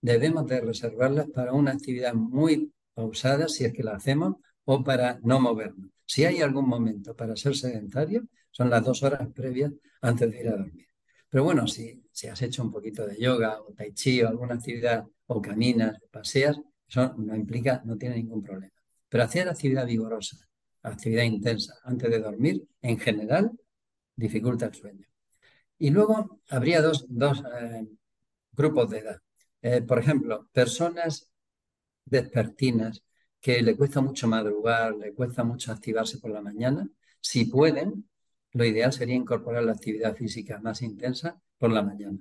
[0.00, 5.18] debemos de reservarlas para una actividad muy pausada, si es que la hacemos, o para
[5.22, 5.90] no movernos.
[6.04, 9.72] Si hay algún momento para ser sedentario, son las dos horas previas
[10.02, 10.86] antes de ir a dormir.
[11.34, 14.54] Pero bueno, si, si has hecho un poquito de yoga o tai chi o alguna
[14.54, 16.56] actividad, o caminas, paseas,
[16.88, 18.72] eso no implica, no tiene ningún problema.
[19.08, 20.36] Pero hacer actividad vigorosa,
[20.82, 23.50] actividad intensa antes de dormir, en general,
[24.14, 25.08] dificulta el sueño.
[25.76, 27.84] Y luego habría dos, eh,
[28.52, 29.20] grupos de edad.
[29.60, 31.32] Eh, por ejemplo, personas
[32.04, 33.02] despertinas
[33.40, 36.88] que le cuesta mucho madrugar, le cuesta mucho activarse por la mañana,
[37.20, 38.08] si pueden,
[38.54, 42.18] lo ideal sería incorporar la actividad física más intensa por la mañana,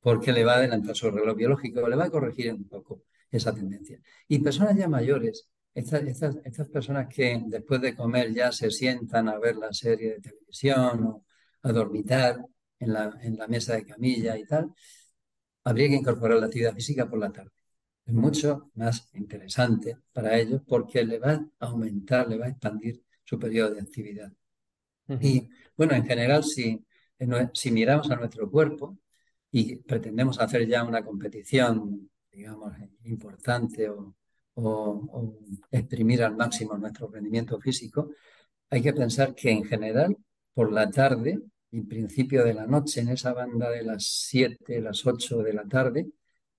[0.00, 3.54] porque le va a adelantar su reloj biológico, le va a corregir un poco esa
[3.54, 4.00] tendencia.
[4.28, 6.04] Y personas ya mayores, estas,
[6.68, 11.24] personas que después de comer ya se sientan a ver la serie de televisión o
[11.62, 12.44] a dormitar
[12.78, 14.72] en la, en la mesa de camilla y tal,
[15.64, 17.50] habría que incorporar la actividad física por la tarde.
[18.06, 23.02] Es mucho más interesante para ellos porque le va a aumentar, le va a expandir
[23.24, 24.32] su periodo de actividad.
[25.08, 26.84] Y bueno, en general, si,
[27.52, 28.98] si miramos a nuestro cuerpo
[29.50, 32.72] y pretendemos hacer ya una competición, digamos,
[33.04, 34.14] importante o,
[35.70, 38.10] exprimir al máximo nuestro rendimiento físico,
[38.70, 40.16] hay que pensar que en general,
[40.54, 41.40] por la tarde
[41.70, 45.64] y principio de la noche, en esa banda de las 7, las 8 de la
[45.64, 46.06] tarde,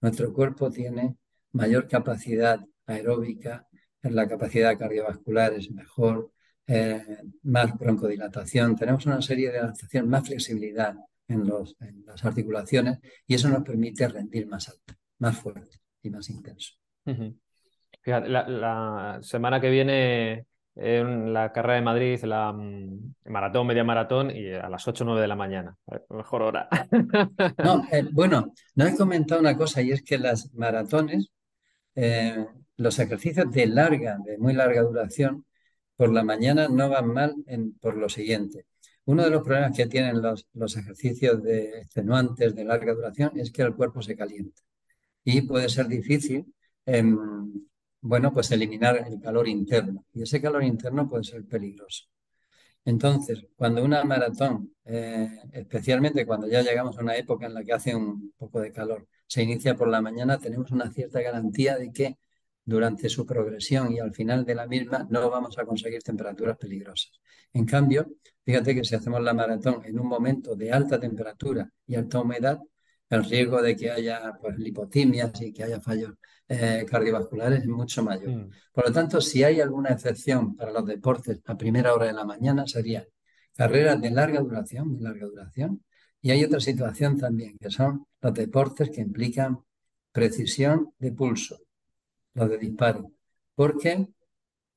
[0.02, 1.16] nuestro cuerpo tiene
[1.54, 3.68] mayor capacidad aeróbica,
[4.02, 6.32] la capacidad cardiovascular es mejor,
[6.68, 7.04] eh,
[7.44, 10.96] más broncodilatación, tenemos una serie de adaptación, más flexibilidad
[11.28, 16.10] en, los, en las articulaciones y eso nos permite rendir más alto, más fuerte y
[16.10, 16.74] más intenso.
[18.02, 24.32] Fíjate, la, semana que viene en la carrera de Madrid, la mm, maratón, media maratón,
[24.32, 25.78] y a las 8 o 9 de la mañana.
[26.10, 26.70] Mejor hora.
[27.64, 31.32] No, eh, bueno, no he comentado una cosa y es que las maratones,
[31.96, 32.46] eh,
[32.78, 35.46] los ejercicios de larga, de muy larga duración,
[35.96, 37.36] por la mañana no van mal
[37.80, 38.66] por lo siguiente.
[39.06, 43.62] Uno de los problemas que tienen los, ejercicios de extenuantes de larga duración es que
[43.62, 44.62] el cuerpo se calienta
[45.24, 46.46] y puede ser difícil,
[46.86, 47.18] em,
[48.02, 52.06] bueno, pues eliminar el calor interno y ese calor interno puede ser peligroso.
[52.86, 57.74] Entonces, cuando una maratón, eh, especialmente cuando ya llegamos a una época en la que
[57.74, 61.92] hace un poco de calor, se inicia por la mañana, tenemos una cierta garantía de
[61.92, 62.18] que
[62.66, 67.12] durante su progresión y al final de la misma no vamos a conseguir temperaturas peligrosas.
[67.54, 68.08] En cambio,
[68.44, 72.60] fíjate que si hacemos la maratón en un momento de alta temperatura y alta humedad,
[73.10, 76.14] el riesgo de que haya pues, lipotimias y que haya fallos
[76.48, 78.30] eh, cardiovasculares es mucho mayor.
[78.30, 78.50] Mm.
[78.74, 82.26] Por lo tanto, si hay alguna excepción para los deportes a primera hora de la
[82.26, 83.06] mañana, sería
[83.56, 85.84] carreras de larga duración, de larga duración.
[86.22, 89.60] Y hay otra situación también, que son los deportes que implican
[90.12, 91.60] precisión de pulso,
[92.36, 93.12] los de disparo.
[93.56, 94.08] Porque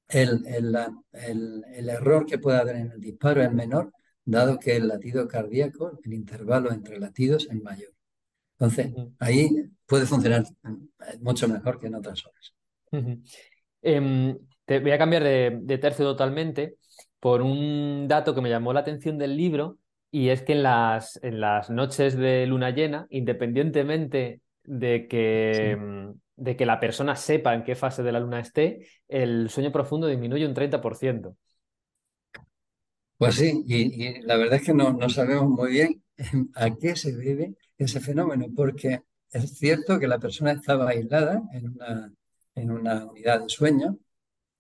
[0.08, 3.92] el, el, error que puede haber en el disparo es menor,
[4.24, 7.92] dado que el latido cardíaco, el intervalo entre latidos es mayor.
[8.58, 9.50] Entonces, ahí
[9.86, 10.44] puede funcionar
[11.20, 12.54] mucho mejor que en otras horas.
[13.82, 16.76] Em, te voy a cambiar de, de, tercio totalmente
[17.20, 19.78] por un dato que me llamó la atención del libro
[20.10, 26.14] y es que en las, en las noches de luna llena, independientemente de que, em,
[26.38, 30.06] de que la persona sepa en qué fase de la luna esté, el sueño profundo
[30.06, 31.36] disminuye un 30%.
[33.16, 36.02] Pues sí, y, la verdad es que no, no, sabemos muy bien
[36.54, 41.70] a qué se debe ese fenómeno, porque es cierto que la persona estaba aislada en
[41.70, 42.12] una,
[42.54, 43.98] en una unidad de sueño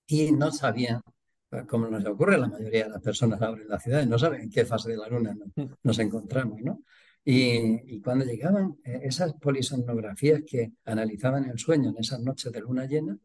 [0.06, 1.00] y no sabía,
[1.48, 4.18] pues, como nos ocurre a la mayoría de las personas ahora en las ciudades, no
[4.18, 6.82] saben en qué fase de la luna nos, nos encontramos, ¿no?
[7.30, 12.86] Y, cuando llegaban eh, esas polisomnografías que analizaban el sueño en esas noches de luna
[12.86, 13.18] llena,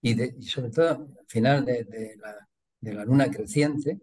[0.00, 2.16] y, sobre todo al final de,
[2.80, 4.00] la, luna creciente,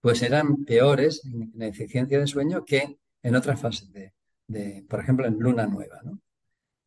[0.00, 5.38] pues eran peores en, eficiencia de sueño que en otras fases de, por ejemplo, en
[5.38, 6.00] luna nueva.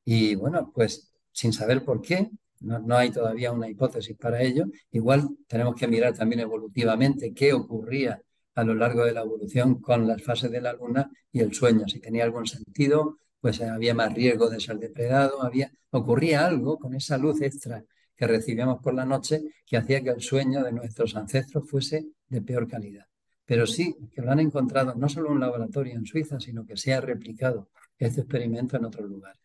[0.04, 5.30] Y bueno, pues sin saber por qué, no, hay todavía una hipótesis para ello, igual
[5.48, 8.22] tenemos que mirar también evolutivamente qué ocurría
[8.62, 11.88] a lo largo de la evolución con las fases de la luna y el sueño.
[11.88, 16.94] Si tenía algún sentido, pues había más riesgo de ser depredado, había, ocurría algo con
[16.94, 17.84] esa luz extra
[18.16, 22.42] que recibíamos por la noche que hacía que el sueño de nuestros ancestros fuese de
[22.44, 23.08] peor calidad.
[23.46, 26.78] Pero sí que lo han encontrado no solo en un laboratorio en Suiza, sino que
[26.78, 29.42] se ha replicado este experimento en otros lugares.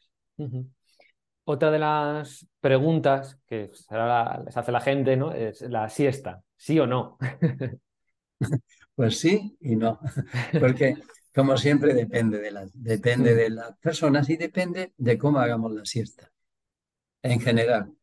[1.44, 5.32] Otra de las preguntas que les hace la gente ¿no?
[5.32, 7.16] es la siesta, ¿sí o no?
[8.96, 10.00] Pues sí y no,
[10.58, 10.96] porque
[11.34, 15.84] como siempre depende de, las, depende de las personas y depende de cómo hagamos la
[15.84, 16.32] siesta.
[17.22, 17.94] En general,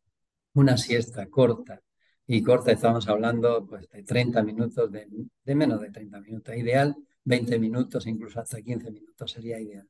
[0.54, 1.82] una siesta corta,
[2.28, 5.08] y corta estamos hablando pues, de 30 minutos, de,
[5.44, 9.88] de menos de 30 minutos, ideal 20 minutos, incluso hasta 15 minutos sería ideal.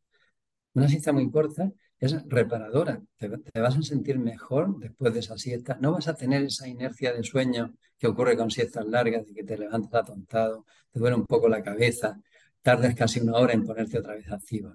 [0.73, 1.71] Una siesta muy corta
[2.05, 3.01] es reparadora.
[3.17, 5.77] Te, vas a sentir mejor después de esa siesta.
[5.79, 9.43] No vas a tener esa inercia de sueño que ocurre con siestas largas, de que
[9.43, 12.19] te levantas atontado, te duele un poco la cabeza,
[12.61, 14.73] tardas casi una hora en ponerte otra vez activo.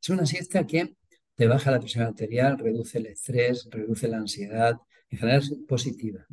[0.00, 0.96] Es una siesta que
[1.34, 4.76] te baja la presión arterial, reduce el estrés, reduce la ansiedad,
[5.10, 6.26] en general es positiva.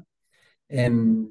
[0.67, 1.29] Em,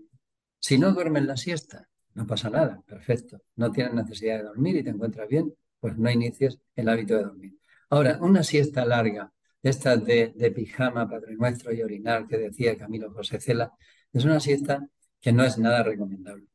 [0.59, 3.41] si no duermes la siesta, no pasa nada, perfecto.
[3.57, 7.23] No tienes necesidad de dormir y te encuentras bien, pues no inicies el hábito de
[7.23, 7.58] dormir.
[7.91, 13.41] Ahora, una siesta larga, esta de, pijama, Padre Nuestro y orinar que decía Camilo José
[13.41, 13.73] Cela,
[14.13, 14.87] es una siesta
[15.21, 16.47] que no es nada recomendable.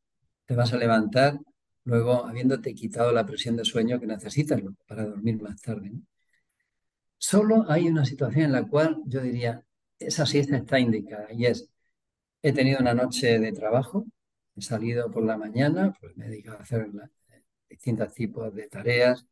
[0.46, 1.40] Te vas a levantar
[1.86, 5.92] luego habiéndote quitado la presión de sueño que necesitas para dormir más tarde.
[7.18, 9.66] Solo hay una situación en la cual yo diría,
[9.98, 11.70] esa siesta está indicada y es,
[12.42, 14.06] he tenido una noche de trabajo,
[14.56, 16.90] he salido por la mañana, pues me he dedicado a hacer
[17.70, 19.26] distintos tipos de tareas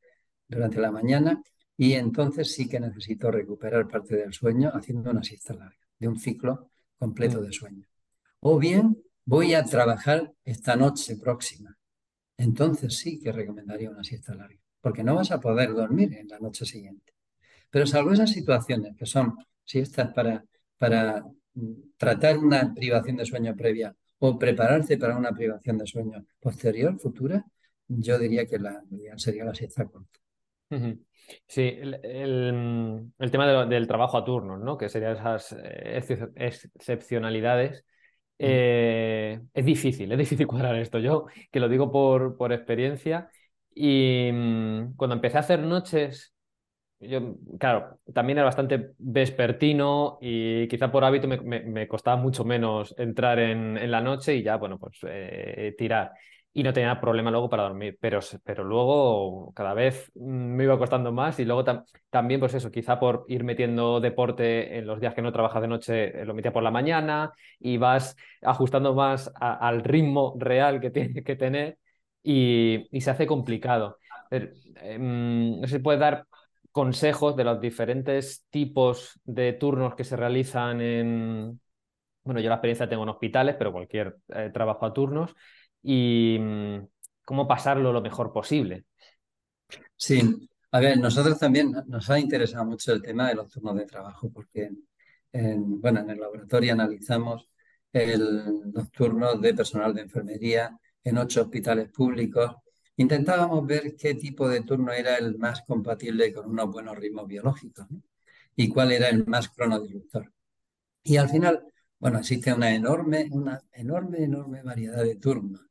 [0.47, 1.41] durante la mañana
[1.81, 6.19] y entonces sí que necesito recuperar parte del sueño haciendo una siesta larga, de un
[6.19, 7.43] ciclo completo mm.
[7.43, 7.87] de sueño.
[8.41, 11.75] O bien voy a trabajar esta noche próxima.
[12.37, 16.37] Entonces sí que recomendaría una siesta larga, porque no vas a poder dormir en la
[16.37, 17.13] noche siguiente.
[17.71, 20.45] Pero salvo esas situaciones que son siestas para,
[20.77, 26.27] para mm, tratar una privación de sueño previa o prepararse para una privación de sueño
[26.39, 27.43] posterior, futura,
[27.87, 28.83] yo diría que la
[29.17, 30.21] sería la siesta corta.
[31.47, 34.77] Sí, el, tema del trabajo a turnos, ¿no?
[34.77, 36.01] Que serían esas eh,
[36.35, 37.85] excepcionalidades.
[38.37, 40.99] Eh, es difícil, es difícil cuadrar esto.
[40.99, 43.29] Yo, que lo digo por, por experiencia,
[43.73, 46.33] y mm, cuando empecé a hacer noches,
[46.99, 53.39] yo, claro, también era bastante vespertino y quizá por hábito me, costaba mucho menos entrar
[53.39, 56.11] en, la noche y ya, bueno, pues eh, tirar
[56.53, 61.11] y no tenía problema luego para dormir, pero, pero luego cada vez me iba costando
[61.13, 61.63] más y luego
[62.09, 65.67] también, pues eso, quizá por ir metiendo deporte en los días que no trabajas de
[65.69, 70.89] noche, eh, lo metía por la mañana y vas ajustando más al ritmo real que
[70.91, 71.77] tienes que tener
[72.21, 73.97] y, se hace complicado.
[74.29, 76.25] Em, no se puede dar
[76.71, 81.61] consejos de los diferentes tipos de turnos que se realizan en,
[82.23, 85.35] bueno, yo la experiencia tengo en hospitales, pero cualquier eh, trabajo a turnos
[85.83, 86.87] y mm,
[87.25, 88.85] cómo pasarlo lo mejor posible.
[89.95, 90.21] Sí,
[90.71, 94.31] A ver, nosotros también nos ha interesado mucho el tema de los turnos de trabajo,
[94.31, 94.71] porque
[95.33, 97.49] en, bueno, en el laboratorio analizamos
[97.93, 102.55] los turnos de personal de enfermería en ocho hospitales públicos.
[102.97, 107.87] Intentábamos ver qué tipo de turno era el más compatible con unos buenos ritmos biológicos
[108.55, 110.31] y cuál era el más cronodirector.
[111.03, 111.63] Y al final,
[111.99, 115.61] bueno, existe una enorme, una enorme, enorme variedad de turnos.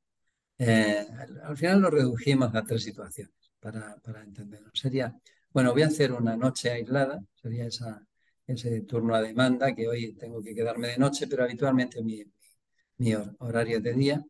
[0.63, 1.07] Eh,
[1.43, 4.71] al final lo redujimos a tres situaciones para, para entenderlo.
[4.75, 5.19] Sería,
[5.55, 7.67] bueno, voy a hacer una noche aislada, sería
[8.47, 12.23] ese turno a demanda, que hoy tengo que quedarme de noche, pero habitualmente mi,
[13.39, 14.23] horario de día.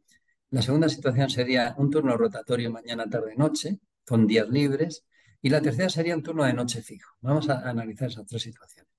[0.51, 5.05] La segunda situación sería un turno rotatorio mañana, tarde, noche, con días libres.
[5.43, 7.11] Y la tercera sería un turno de noche fijo.
[7.23, 8.93] Vamos a analizar esas tres situaciones.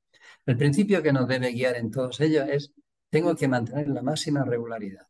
[0.45, 2.73] El principio que nos debe guiar en todos ellos es,
[3.09, 5.07] tengo que mantener la máxima regularidad,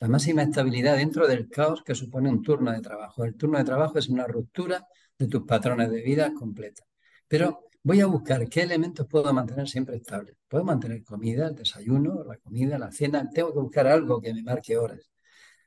[0.00, 3.24] la máxima estabilidad dentro del caos que supone un turno de trabajo.
[3.24, 4.86] El turno de trabajo es una ruptura
[5.18, 6.84] de tus patrones de vida completa.
[7.26, 10.36] Pero voy a buscar qué elementos puedo mantener siempre estables.
[10.46, 13.28] Puedo mantener comida, el desayuno, la comida, la cena.
[13.30, 15.10] Tengo que buscar algo que me marque horas.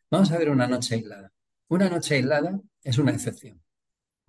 [0.09, 1.32] Vamos a ver una noche aislada.
[1.67, 3.61] Una noche aislada es una excepción.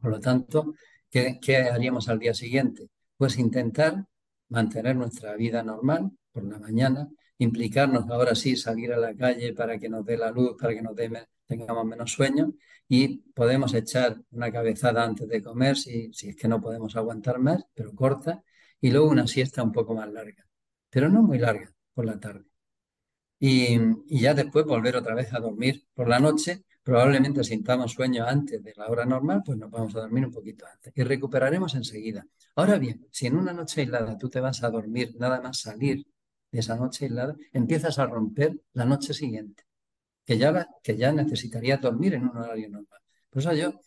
[0.00, 0.74] Por lo tanto,
[1.10, 2.88] ¿qué, qué haríamos al día siguiente?
[3.16, 4.06] Pues intentar
[4.48, 7.08] mantener nuestra vida normal por la mañana,
[7.42, 10.82] implicarnos ahora sí salir a la calle para que nos dé la luz, para que
[10.82, 10.94] nos
[11.46, 12.54] tengamos menos sueño
[12.88, 17.38] y podemos echar una cabezada antes de comer si, si es que no podemos aguantar
[17.38, 18.42] más, pero corta,
[18.80, 20.46] y luego una siesta un poco más larga,
[20.90, 22.44] pero no muy larga por la tarde.
[23.38, 23.76] Y,
[24.06, 28.62] y ya después volver otra vez a dormir por la noche, probablemente sintamos sueño antes
[28.62, 32.26] de la hora normal, pues nos vamos a dormir un poquito antes y recuperaremos enseguida.
[32.56, 36.04] Ahora bien, si en una noche aislada tú te vas a dormir nada más salir
[36.58, 39.64] esa noche aislada, empiezas a romper la noche siguiente,
[40.24, 43.00] que ya, que ya necesitaría dormir en un horario normal.
[43.30, 43.80] Por eso yo,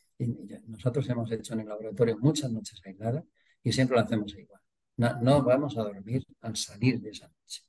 [0.68, 3.24] nosotros hemos hecho en el laboratorio muchas noches aisladas
[3.64, 4.62] y siempre lo hacemos igual.
[4.98, 7.62] No, no vamos a dormir al salir de esa noche.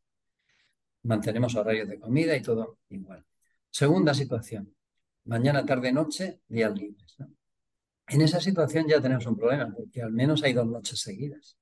[1.03, 3.24] Mantenemos horarios de comida y todo igual.
[3.70, 4.74] Segunda situación,
[5.24, 7.16] mañana, tarde, noche, días libres.
[8.09, 11.59] En esa situación ya tenemos un problema, porque al menos hay dos noches seguidas.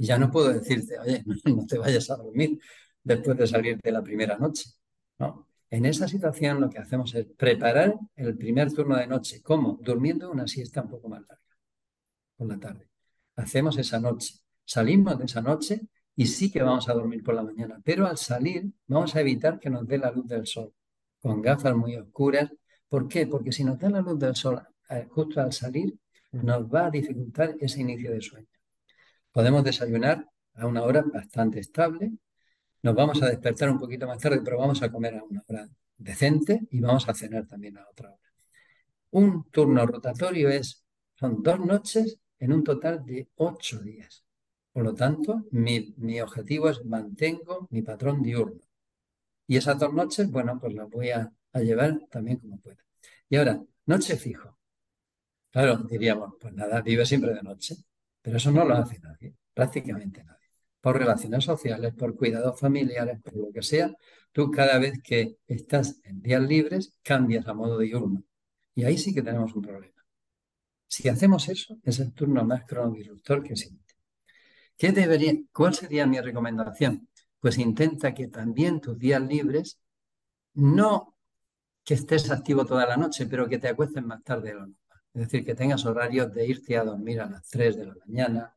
[0.00, 2.58] Y ya no puedo decirte, oye, no te vayas a dormir
[3.04, 4.70] después de salir de la primera noche.
[5.18, 5.46] ¿no?
[5.68, 9.42] En esa situación lo que hacemos es preparar el primer turno de noche.
[9.42, 9.78] ¿Cómo?
[9.82, 11.44] Durmiendo una siesta un poco más larga,
[12.34, 12.88] por la tarde.
[13.36, 14.36] Hacemos esa noche.
[14.64, 15.82] Salimos de esa noche
[16.16, 19.60] y sí que vamos a dormir por la mañana, pero al salir vamos a evitar
[19.60, 20.72] que nos dé la luz del sol,
[21.20, 22.50] con gafas muy oscuras.
[22.88, 23.26] ¿Por qué?
[23.26, 25.94] Porque si nos da la luz del sol eh, justo al salir,
[26.32, 28.48] nos va a dificultar ese inicio de sueño.
[29.32, 32.12] Podemos desayunar a una hora bastante estable,
[32.82, 35.68] nos vamos a despertar un poquito más tarde, pero vamos a comer a una hora
[35.96, 38.30] decente y vamos a cenar también a otra hora.
[39.12, 40.84] Un turno rotatorio es,
[41.16, 44.24] son dos noches en un total de ocho días.
[44.72, 48.60] Por lo tanto, mi, mi objetivo es mantengo mi patrón diurno.
[49.46, 52.78] Y esas dos noches, bueno, pues las voy a, a llevar también como pueda.
[53.28, 54.58] Y ahora, noche fijo.
[55.50, 57.76] Claro, diríamos, pues nada, vive siempre de noche,
[58.22, 60.38] pero eso no lo hace nadie, prácticamente nadie.
[60.80, 63.92] Por relaciones sociales, por cuidados familiares, por lo que sea,
[64.32, 68.22] tú cada vez que estás en días libres cambias a modo diurno.
[68.74, 70.04] Y ahí sí que tenemos un problema.
[70.86, 73.94] Si hacemos eso, es el turno más cronodisruptor que existe.
[74.76, 77.08] ¿Qué debería, ¿Cuál sería mi recomendación?
[77.38, 79.78] Pues intenta que también tus días libres
[80.54, 81.16] no
[81.84, 84.79] que estés activo toda la noche, pero que te acuestes más tarde de lo normal.
[85.12, 88.56] Es decir, que tengas horarios de irte a dormir a las 3 de la mañana,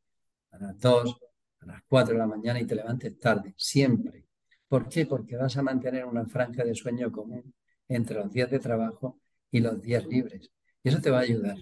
[0.51, 1.17] a las 2,
[1.61, 4.25] a las 4 de la mañana y te levantes tarde, siempre.
[4.67, 5.05] ¿Por qué?
[5.05, 7.53] Porque vas a mantener una franja de sueño común
[7.87, 9.19] entre los días de trabajo
[9.51, 10.51] y los días libres.
[10.83, 11.57] Y eso te va a ayudar.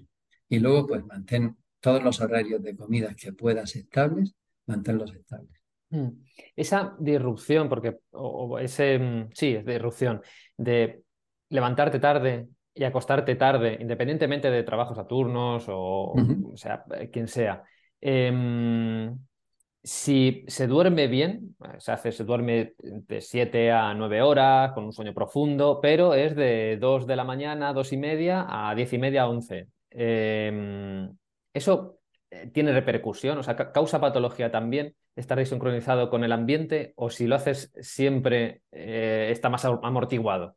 [0.50, 4.36] Y luego, pues, mantén todos los horarios de comidas que puedas estables,
[4.66, 5.62] manténlos estables.
[5.89, 6.10] Mm.
[6.56, 10.22] Esa disrupción, porque, o, ese, mm, sí, es disrupción,
[10.58, 11.04] de
[11.50, 16.14] levantarte tarde, y acostarte tarde, independientemente de trabajos a turnos o,
[16.56, 17.64] sea, eh, quien sea.
[18.00, 19.18] Em,
[19.84, 24.94] si se duerme bien, se, hace, se duerme de 7 a 9 horas, con un
[24.94, 28.98] sueño profundo, pero es de 2 de la mañana, 2 y media, a 10 y
[29.00, 29.68] media, 11.
[29.90, 31.12] Em,
[31.54, 32.00] ¿Eso
[32.30, 33.38] eh, tiene repercusión?
[33.38, 36.94] O sea, ¿causa patología también estar desincronizado con el ambiente?
[36.96, 40.56] ¿O si lo haces siempre, eh, está más amortiguado?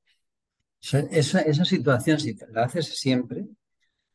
[0.92, 3.46] Esa, esa situación, si la haces siempre,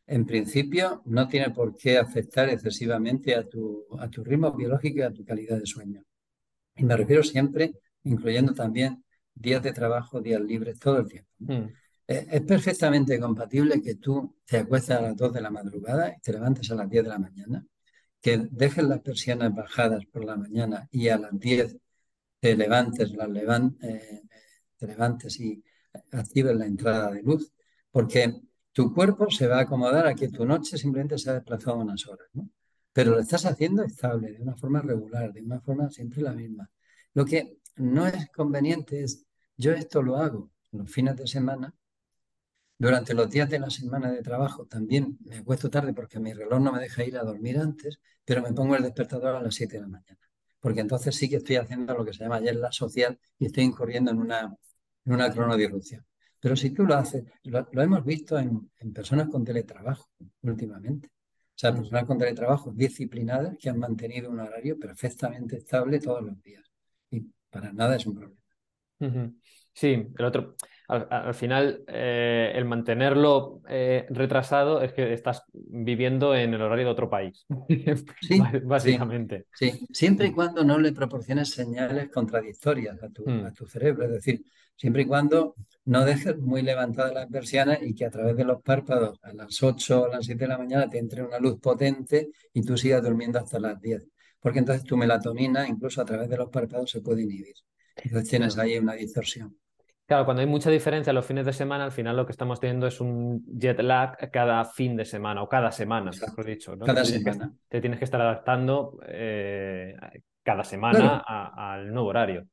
[0.06, 5.02] en principio no tiene por qué afectar excesivamente a tu, a tu ritmo biológico y
[5.02, 6.04] a tu calidad de sueño.
[6.76, 9.04] Y me refiero siempre, incluyendo también
[9.34, 11.30] días de trabajo, días libres, todo el tiempo.
[11.40, 11.68] Mm.
[12.08, 16.20] Eh, Es perfectamente compatible que tú te acuestes a las 2 de la madrugada y
[16.22, 17.66] te levantes a las 10 de la mañana,
[18.22, 21.78] que dejes las persianas bajadas por la mañana y a las 10
[22.40, 24.22] te levantes, las levan- eh,
[24.78, 25.64] te levantes y
[26.12, 27.52] actives la entrada de luz,
[27.92, 28.42] porque
[28.72, 32.08] tu cuerpo se va a acomodar a que tu noche simplemente se ha desplazado unas
[32.08, 32.50] horas, ¿no?
[32.94, 36.70] Pero lo estás haciendo estable, de una forma regular, de una forma siempre la misma.
[37.14, 39.26] Lo que no es conveniente es,
[39.58, 41.74] yo esto lo hago los fines de semana,
[42.80, 46.62] durante los días de la semana de trabajo también me acuesto tarde porque mi reloj
[46.62, 49.76] no me deja ir a dormir antes, pero me pongo el despertador a las 7
[49.76, 50.20] de la mañana.
[50.62, 53.66] Porque entonces sí que estoy haciendo lo que se llama ayer la social y estoy
[53.66, 54.56] incurriendo en una,
[55.06, 56.06] en una cronodilución.
[56.40, 60.10] Pero si tú lo haces, lo, lo hemos visto en, en personas con teletrabajo
[60.44, 61.08] últimamente.
[61.10, 61.76] O sea, Mm.
[61.78, 66.64] personas con teletrabajo disciplinadas que han mantenido un horario perfectamente estable todos los días.
[67.12, 68.40] Y para nada es un problema.
[69.74, 70.56] Sí, el otro,
[70.90, 76.86] al, al final, eh, el mantenerlo eh, retrasado es que estás viviendo en el horario
[76.86, 77.46] de otro país,
[78.22, 78.42] sí.
[78.64, 79.46] básicamente.
[79.54, 83.46] Sí, siempre y cuando no le proporciones señales contradictorias a tu, Mm.
[83.46, 84.44] a tu cerebro, es decir,
[84.80, 85.56] siempre y cuando
[85.86, 89.62] no dejes muy levantadas las persianas y que a través de los párpados a las
[89.62, 92.78] 8 o a las 7 de la mañana te entre una luz potente y tú
[92.78, 94.08] sigas durmiendo hasta las 10,
[94.40, 97.56] porque entonces tu melatonina incluso a través de los párpados se puede inhibir.
[97.98, 99.58] Entonces tienes ahí una distorsión.
[100.06, 102.88] Claro, cuando hay mucha diferencia los fines de semana, al final lo que estamos teniendo
[102.88, 106.32] es un jet lag cada fin de semana o cada semana, Exacto.
[106.38, 106.86] mejor dicho, ¿no?
[106.86, 107.54] Cada tienes que- semana.
[107.68, 109.96] te tienes que estar adaptando eh,
[110.44, 111.24] cada semana Claro.
[111.28, 112.48] a- al nuevo horario.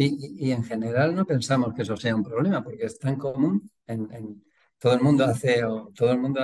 [0.00, 4.44] Y, en general no pensamos que eso sea un problema, porque es tan común, en,
[4.78, 6.40] todo el mundo hace, o todo el mundo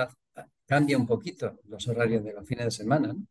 [0.65, 3.25] cambia un poquito los horarios de los fines de semana, ¿no?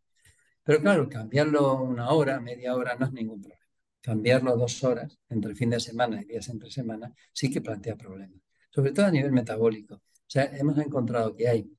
[0.64, 3.60] Pero claro, cambiarlo una hora, media hora, no es ningún problema.
[4.00, 8.40] Cambiarlo dos horas entre fin de semana y días entre semana sí que plantea problemas,
[8.70, 9.96] sobre todo a nivel metabólico.
[9.96, 11.70] O sea, hemos encontrado que hay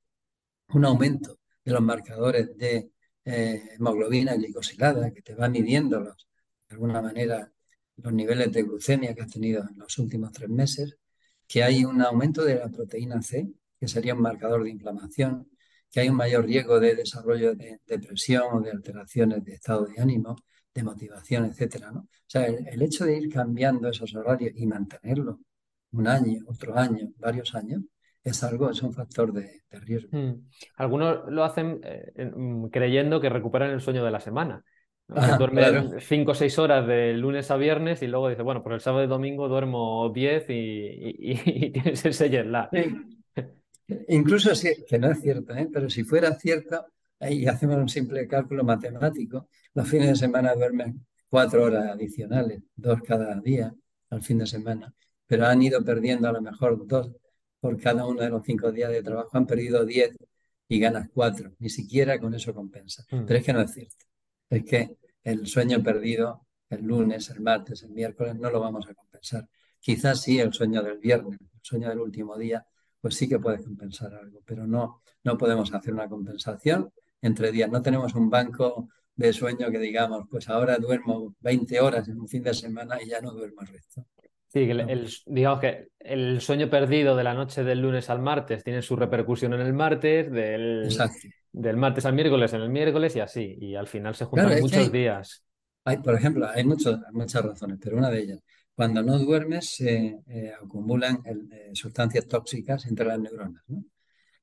[0.68, 2.92] un aumento de los marcadores de
[3.24, 6.28] eh, hemoglobina glicosilada, que te va midiendo los,
[6.68, 7.52] de alguna manera
[7.96, 10.96] los niveles de glucemia que has tenido en los últimos tres meses,
[11.46, 15.48] que hay un aumento de la proteína C, que sería un marcador de inflamación,
[15.90, 20.00] que hay un mayor riesgo de desarrollo de depresión o de alteraciones de estado de
[20.00, 20.36] ánimo,
[20.74, 21.90] de motivación, etcétera.
[21.92, 25.40] O sea, el, hecho de ir cambiando esos horarios y mantenerlo
[25.92, 27.82] un año, otro año, varios años,
[28.22, 30.16] es algo, es un factor de, riesgo.
[30.16, 30.48] Mm.
[30.76, 34.64] Algunos lo hacen eh, en- creyendo que recuperan el sueño de la semana.
[35.08, 36.00] Ah, duermen claro.
[36.00, 39.04] 5 o 6 horas de lunes a viernes y luego dice, bueno, pues el sábado
[39.04, 42.68] y domingo duermo 10 y, y- y- y tienes ese jet lag.
[42.72, 43.44] Sí.
[44.08, 45.68] Incluso si, que no es cierto, ¿eh?
[45.72, 46.86] Pero si fuera cierto,
[47.20, 53.00] y hacemos un simple cálculo matemático, los fines de semana duermen cuatro horas adicionales, dos
[53.02, 53.72] cada día
[54.10, 54.92] al fin de semana,
[55.26, 57.12] pero han ido perdiendo a lo mejor dos
[57.60, 60.16] por cada uno de los cinco días de trabajo, han perdido diez
[60.68, 63.04] y ganas cuatro, ni siquiera con eso compensa.
[63.10, 63.24] Mm.
[63.24, 63.94] Pero es que no es cierto,
[64.50, 68.94] es que el sueño perdido el lunes, el martes, el miércoles, no lo vamos a
[68.94, 69.48] compensar.
[69.80, 72.64] Quizás sí el sueño del viernes, el sueño del último día,
[73.00, 76.90] pues sí que puede compensar algo, pero no, no podemos hacer una compensación
[77.22, 77.70] entre días.
[77.70, 82.28] No tenemos un banco de sueño que digamos, pues ahora duermo 20 horas en un
[82.28, 84.06] fin de semana y ya no duermo el resto.
[84.48, 88.64] Sí, el- el- digamos que el sueño perdido de la noche del lunes al martes
[88.64, 91.28] tiene su repercusión en el martes, del, Exacto.
[91.56, 93.56] Del martes al miércoles en el miércoles y así.
[93.58, 95.42] Y al final se juntan Claro, muchos hay- días.
[95.84, 98.40] Hay, por ejemplo, hay muchas razones, pero una de ellas,
[98.74, 103.84] cuando no duermes se eh, acumulan el- eh, sustancias tóxicas entre las neuronas, ¿no?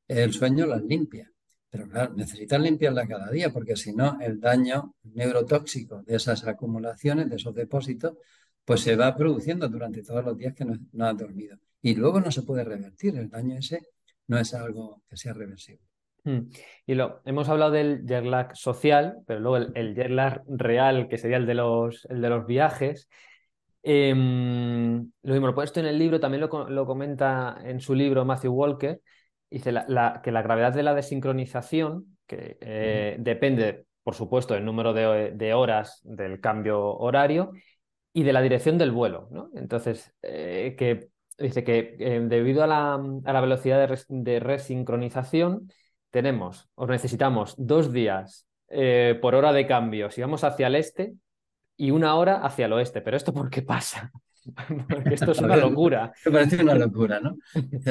[0.07, 1.29] El sueño las limpia,
[1.69, 7.29] pero claro, necesitas limpiarlas cada día porque si no, el daño neurotóxico de esas acumulaciones,
[7.29, 8.17] de esos depósitos,
[8.65, 11.57] pues se va produciendo durante todos los días que no, no has dormido.
[11.81, 13.81] Y luego no se puede revertir, el daño ese
[14.27, 15.83] no es algo que sea reversible.
[16.25, 16.39] Mm.
[16.85, 21.07] Y lo, hemos hablado del jet lag social, pero luego el, el jet lag real,
[21.07, 23.09] que sería el de los, el de los viajes.
[23.81, 27.93] Em, lo mismo, lo pone esto en el libro, también lo, lo comenta en su
[27.93, 29.01] libro Matthew Walker,
[29.49, 34.63] dice la- la- que la gravedad de la desincronización, que eh, depende, por supuesto, del
[34.63, 37.51] número de, de horas del cambio horario
[38.13, 39.49] y de la dirección del vuelo, ¿no?
[39.55, 44.39] Entonces, eh, que dice que eh, debido a la, a la velocidad de, res- de
[44.39, 45.69] resincronización,
[46.13, 51.15] tenemos o necesitamos dos días eh, por hora de cambio si vamos hacia el este
[51.75, 53.01] y una hora hacia el oeste.
[53.01, 54.11] Pero ¿esto por qué pasa?
[54.89, 56.13] Porque esto es una locura.
[56.25, 57.35] Me parece una locura, ¿no?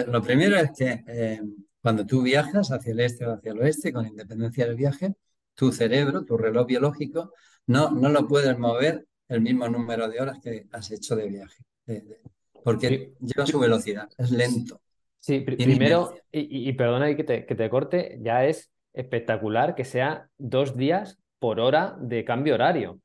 [0.06, 1.40] Lo primero es que eh,
[1.80, 5.14] cuando tú viajas hacia el este o hacia el oeste, con independencia del viaje,
[5.54, 7.32] tu cerebro, tu reloj biológico,
[7.66, 11.64] no, no lo puedes mover el mismo número de horas que has hecho de viaje,
[11.86, 12.20] de- de-
[12.62, 14.80] porque lleva su velocidad, es lento.
[15.22, 20.76] Sí, primero, y, perdona que te, que te corte, ya es espectacular que sea dos
[20.76, 23.00] días por hora de cambio horario.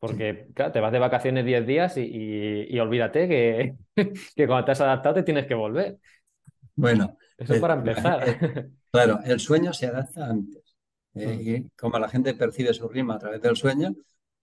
[0.00, 3.76] Porque claro, te vas de vacaciones 10 días y, olvídate que,
[4.34, 5.98] que, cuando te has adaptado te tienes que volver.
[6.74, 8.24] Bueno, eso es para empezar.
[8.90, 10.76] claro, el sueño se adapta antes.
[11.14, 11.48] Eh, mm.
[11.48, 13.94] Y como la gente percibe su ritmo a través del sueño,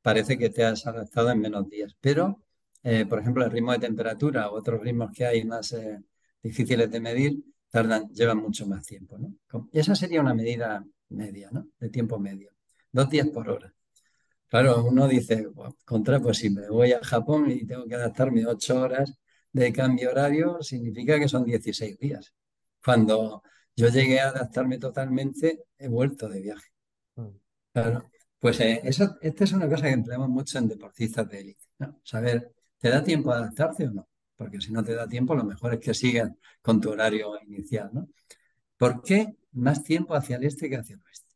[0.02, 1.94] parece que te has adaptado en menos días.
[2.00, 2.42] Pero,
[2.84, 6.00] eh, por ejemplo, el ritmo de temperatura u otros ritmos que hay más eh,
[6.42, 9.18] difíciles de medir, tardan, llevan mucho más tiempo.
[9.18, 9.70] ¿no?
[9.72, 11.68] Esa sería una medida media, ¿no?
[11.80, 12.52] De tiempo medio.
[12.92, 13.74] Dos días por hora.
[14.48, 15.48] Claro, uno dice,
[15.86, 19.14] contra, pues si me voy a Japón y tengo que adaptarme ocho horas
[19.52, 22.34] de cambio horario, significa que son 16 días.
[22.84, 23.44] Cuando
[23.76, 26.68] yo llegué a adaptarme totalmente, he vuelto de viaje.
[27.16, 27.28] Mm.
[27.74, 28.10] Claro,
[28.40, 32.00] pues eh, eso, esta es una cosa que empleamos mucho en deportistas de élite, ¿no?
[32.04, 34.09] Saber, ¿te da tiempo a adaptarte o no?
[34.40, 36.32] Porque si no te da tiempo, lo mejor es que sigas
[36.62, 38.08] con tu horario inicial, ¿no?
[38.78, 41.36] ¿Por qué más tiempo hacia el este que hacia el oeste?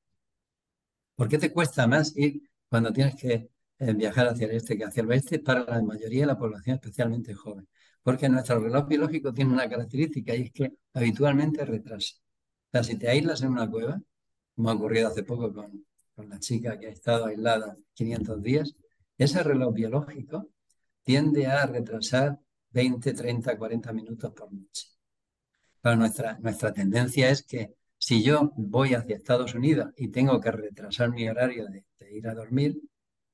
[1.13, 3.49] ¿Por qué te cuesta más ir cuando tienes que
[3.79, 6.75] eh, viajar hacia el este que hacia el oeste para la mayoría de la población,
[6.75, 7.67] especialmente joven?
[8.01, 12.15] Porque nuestro reloj biológico tiene una característica y es que habitualmente retrasa.
[12.19, 14.01] O sea, si te aíslas en una cueva,
[14.55, 15.85] como ha ocurrido hace poco con,
[16.15, 18.75] con la chica que ha estado aislada 500 días,
[19.17, 20.47] ese reloj biológico
[21.03, 22.39] tiende a retrasar
[22.73, 24.87] 20, 30, 40 minutos por noche.
[25.81, 30.51] Pero nuestra, nuestra tendencia es que si yo voy hacia Estados Unidos y tengo que
[30.51, 32.77] retrasar mi horario de, ir a dormir,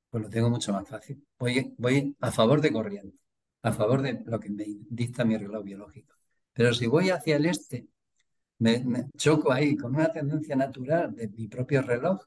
[0.08, 1.26] pues lo tengo mucho más fácil.
[1.38, 3.18] Voy, voy a favor de corriente,
[3.62, 6.14] a favor de lo que me dicta mi reloj biológico.
[6.52, 7.88] Pero si voy hacia el este,
[8.58, 12.20] me, choco ahí con una tendencia natural de mi propio reloj,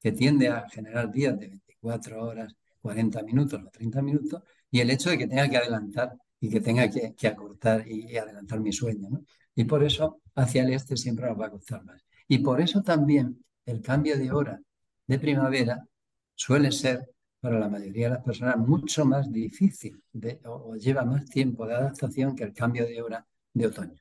[0.00, 4.90] que tiende a generar días de 24 horas, 40 minutos o 30 minutos, y el
[4.90, 9.08] hecho de que tenga que adelantar y que tenga que, acortar y, adelantar mi sueño.
[9.10, 9.24] ¿no?
[9.54, 12.04] Y por eso hacia el este siempre nos va a costar más.
[12.28, 14.60] Y por eso también el cambio de hora
[15.06, 15.86] de primavera
[16.34, 17.08] suele ser
[17.40, 21.74] para la mayoría de las personas mucho más difícil de, o, lleva más tiempo de
[21.74, 24.00] adaptación que el cambio de hora de otoño.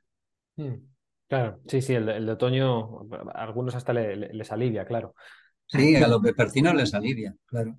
[0.56, 0.76] Hmm.
[1.28, 3.02] Claro, sí, sí, el de, otoño
[3.34, 5.14] a algunos hasta les alivia, claro.
[5.68, 7.78] Sí, a los vespertinos les alivia, claro.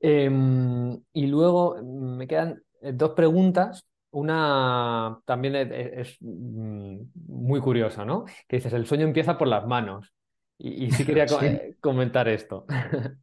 [0.00, 2.60] Em, y luego me quedan
[2.94, 3.86] dos preguntas.
[4.10, 8.24] Una también es, mm, muy curiosa, ¿no?
[8.46, 10.12] Que dices, el sueño empieza por las manos.
[10.58, 12.66] Y, sí quería eh, comentar esto.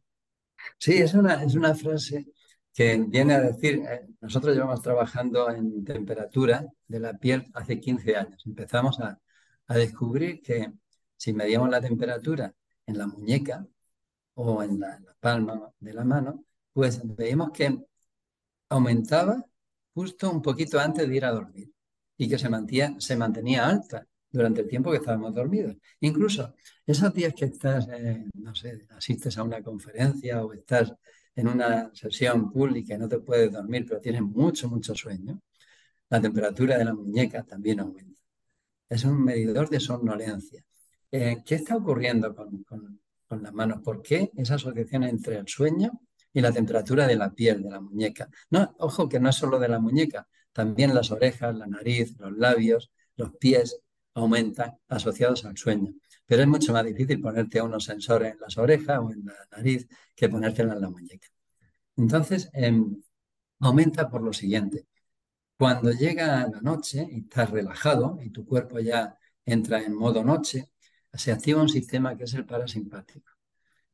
[0.78, 2.26] Sí, es una, es una frase
[2.72, 8.16] que viene a decir, eh, nosotros llevamos trabajando en temperatura de la piel hace 15
[8.16, 8.42] años.
[8.46, 9.18] Empezamos a,
[9.68, 10.72] descubrir que
[11.16, 12.52] si medíamos la temperatura
[12.86, 13.64] en la muñeca
[14.34, 17.78] o en la, en la palma de la mano, pues veíamos que
[18.68, 19.44] aumentaba
[19.94, 21.70] justo un poquito antes de ir a dormir
[22.16, 25.76] y que se mantenía, se mantenía alta durante el tiempo que estábamos dormidos.
[26.00, 26.54] Incluso
[26.86, 30.92] esos días que estás, eh, no sé, asistes a una conferencia o estás
[31.34, 35.40] en una sesión pública y no te puedes dormir, pero tienes mucho, mucho sueño,
[36.08, 38.20] la temperatura de la muñeca también aumenta.
[38.88, 40.64] Es un medidor de somnolencia.
[41.10, 43.80] Eh, ¿Qué está ocurriendo con, con, con las manos?
[43.82, 46.00] ¿Por qué esa asociación entre el sueño
[46.32, 48.28] y la temperatura de la piel de la muñeca.
[48.50, 52.36] No, ojo que no es solo de la muñeca, también las orejas, la nariz, los
[52.36, 53.80] labios, los pies
[54.14, 55.94] aumentan asociados al sueño.
[56.26, 59.88] Pero es mucho más difícil ponerte unos sensores en las orejas o en la nariz
[60.14, 61.28] que ponértela en la muñeca.
[61.96, 63.02] Entonces, em,
[63.60, 64.86] aumenta por lo siguiente.
[65.58, 70.72] Cuando llega la noche y estás relajado y tu cuerpo ya entra en modo noche,
[71.12, 73.30] se activa un sistema que es el parasimpático.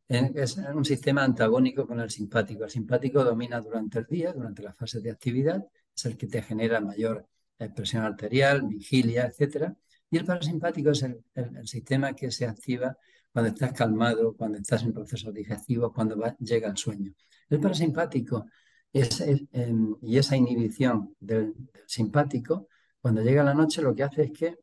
[0.08, 2.64] Es un sistema antagónico con el simpático.
[2.64, 6.42] El simpático domina durante el día, durante la fase de actividad, es el que te
[6.42, 7.26] genera mayor
[7.58, 9.72] eh, presión arterial, vigilia, etc.
[10.10, 11.24] Y el parasimpático es el,
[11.66, 12.96] sistema que se activa
[13.32, 17.12] cuando estás calmado, cuando estás en procesos digestivos, cuando llega el sueño.
[17.50, 18.46] El parasimpático
[18.92, 22.68] es, em, y esa inhibición del, del simpático,
[23.00, 24.58] cuando llega la noche lo que hace es que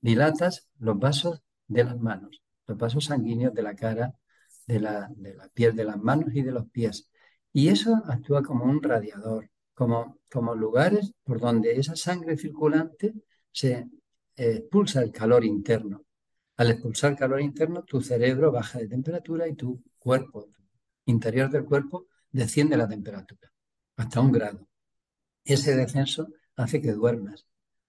[0.00, 4.14] dilatas los vasos de las manos, los vasos sanguíneos de la cara,
[4.68, 5.10] de la,
[5.54, 7.08] piel de las manos y de los pies.
[7.52, 13.14] Y eso actúa como un radiador, como, como lugares por donde esa sangre circulante
[13.50, 13.88] se
[14.36, 16.04] expulsa el calor interno.
[16.58, 20.48] Al expulsar calor interno, tu cerebro baja de temperatura y tu cuerpo,
[21.06, 23.50] interior del cuerpo, desciende la temperatura
[23.96, 24.68] hasta un grado.
[25.44, 27.46] Ese descenso hace que duermas.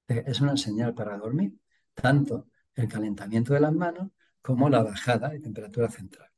[0.07, 1.59] Es una señal para dormir,
[1.93, 4.11] tanto el calentamiento de las manos
[4.41, 6.29] como la bajada de temperatura central.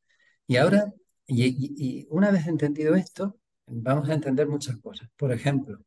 [0.48, 0.94] Y ahora,
[1.28, 5.10] y, una vez entendido esto, vamos a entender muchas cosas.
[5.16, 5.80] Por ejemplo,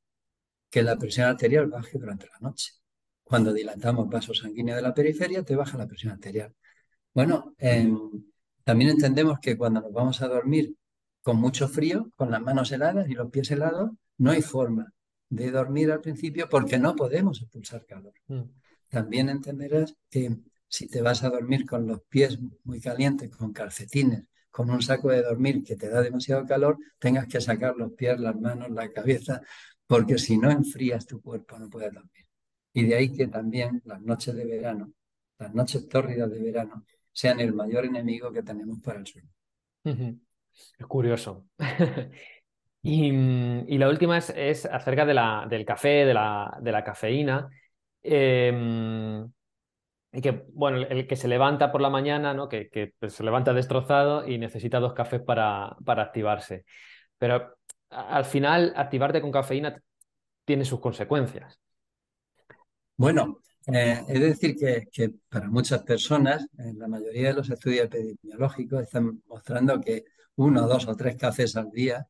[0.70, 2.72] que la presión arterial baje durante la noche.
[3.22, 6.54] Cuando dilatamos vasos sanguíneos de la periferia, te baja la presión arterial.
[7.12, 7.98] Bueno, em,
[8.64, 10.74] también entendemos que cuando nos vamos a dormir
[11.22, 14.92] con mucho frío, con las manos heladas y los pies helados, no hay forma
[15.28, 18.12] de dormir al principio porque no podemos expulsar calor.
[18.28, 18.42] Mm.
[18.88, 20.36] También entenderás que
[20.68, 24.24] si te vas a dormir con los pies muy calientes, con calcetines,
[24.54, 28.20] con un saco de dormir que te da demasiado calor, tengas que sacar los pies,
[28.20, 29.42] las manos, la cabeza,
[29.84, 32.24] porque si no enfrías tu cuerpo no puedes dormir.
[32.72, 34.92] Y de ahí que también las noches de verano,
[35.40, 39.28] las noches tórridas de verano, sean el mayor enemigo que tenemos para el sueño.
[39.82, 41.48] Es curioso.
[42.80, 47.48] y, la última es, acerca de la, del café, de la, de la cafeína.
[48.04, 49.32] Em, y
[50.22, 52.48] que, bueno, el que se levanta por la mañana, ¿no?
[52.48, 56.64] que, que pues, se levanta destrozado y necesita dos cafés para, para activarse.
[57.18, 57.56] Pero
[57.90, 59.80] al final, activarte con cafeína
[60.44, 61.58] tiene sus consecuencias.
[62.96, 67.86] Bueno, eh, es decir que, que, para muchas personas, en la mayoría de los estudios
[67.86, 70.04] epidemiológicos están mostrando que
[70.36, 72.06] uno, dos o tres cafés al día,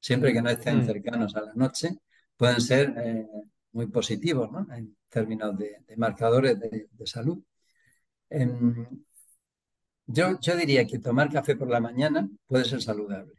[0.00, 0.86] siempre que no estén mm.
[0.86, 1.98] cercanos a la noche,
[2.36, 3.26] pueden ser eh,
[3.72, 4.66] muy positivos ¿no?
[4.74, 7.38] en términos de, marcadores de, salud.
[8.30, 8.86] Em,
[10.06, 13.34] yo, yo diría que tomar café por la mañana puede ser saludable.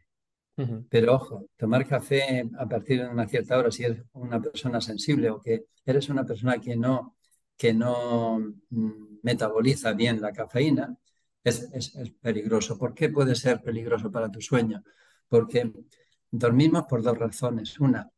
[0.90, 5.30] Pero ojo, tomar café a partir de una cierta hora, si eres una persona sensible
[5.30, 7.16] o que eres una persona que no,
[7.56, 8.40] que no
[8.70, 10.96] mm, metaboliza bien la cafeína,
[11.44, 12.76] es, es, es, peligroso.
[12.76, 14.82] ¿Por qué puede ser peligroso para tu sueño?
[15.28, 15.70] Porque
[16.28, 17.78] dormimos por dos razones.
[17.78, 18.10] Una,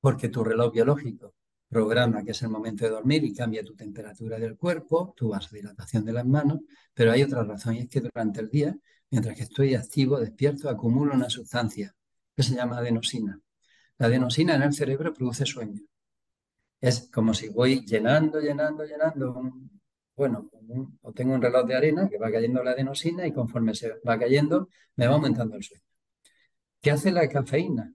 [0.00, 1.34] porque tu reloj biológico
[1.70, 6.04] programa que es el momento de dormir y cambia tu temperatura del cuerpo, tu vasodilatación
[6.04, 6.60] de las manos,
[6.92, 8.76] pero hay otra razón y es que durante el día,
[9.08, 11.94] mientras que estoy activo, despierto, acumulo una sustancia
[12.36, 13.40] que se llama adenosina.
[13.98, 15.80] La adenosina en el cerebro produce sueño.
[16.80, 19.40] Es como si voy llenando, llenando, llenando,
[20.16, 20.50] bueno,
[21.02, 24.18] o tengo un reloj de arena que va cayendo la adenosina y conforme se va
[24.18, 25.84] cayendo me va aumentando el sueño.
[26.80, 27.94] ¿Qué hace la cafeína?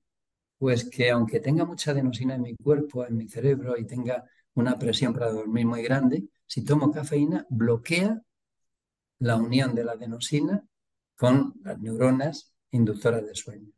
[0.58, 4.78] Pues que aunque tenga mucha adenosina en mi cuerpo, en mi cerebro y tenga una
[4.78, 8.22] presión para dormir muy grande, si tomo cafeína, bloquea
[9.20, 10.64] la unión de la adenosina
[11.18, 13.72] con las neuronas inductoras de sueño.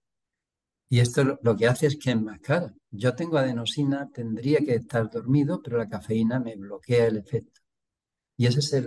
[0.90, 2.74] Y esto lo que hace es que enmascara.
[2.92, 7.62] Yo tengo adenosina, tendría que estar dormido, pero la cafeína me bloquea el efecto.
[8.38, 8.86] Y esa es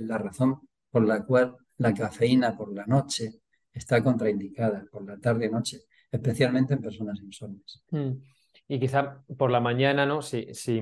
[0.00, 3.42] la razón por la cual la cafeína por la noche
[3.72, 5.80] está contraindicada, por la tarde-noche
[6.10, 7.82] especialmente en personas insomnes.
[7.90, 8.12] Mm.
[8.68, 10.20] Y quizá por la mañana, ¿no?
[10.20, 10.80] Si, si,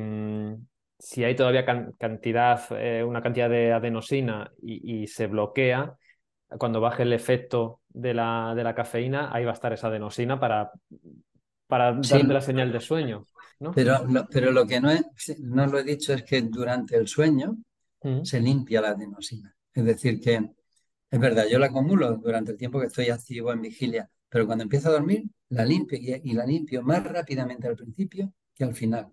[0.99, 1.65] si hay todavía
[1.99, 5.97] cantidad, eh, una cantidad de adenosina y, se bloquea,
[6.59, 10.39] cuando baje el efecto de la, de la, cafeína, ahí va a estar esa adenosina
[10.39, 10.73] para,
[11.67, 13.27] para darte la señal de sueño.
[13.61, 13.73] ¿no?
[13.73, 15.05] Pero, lo, pero lo que no, es,
[15.41, 17.57] no lo he dicho es que durante el sueño
[18.03, 18.25] mm.
[18.25, 19.55] se limpia la adenosina.
[19.73, 20.51] Es decir, que
[21.11, 24.65] es verdad, yo la acumulo durante el tiempo que estoy activo en vigilia, pero cuando
[24.65, 29.13] empiezo a dormir, la limpio y, la limpio más rápidamente al principio que al final.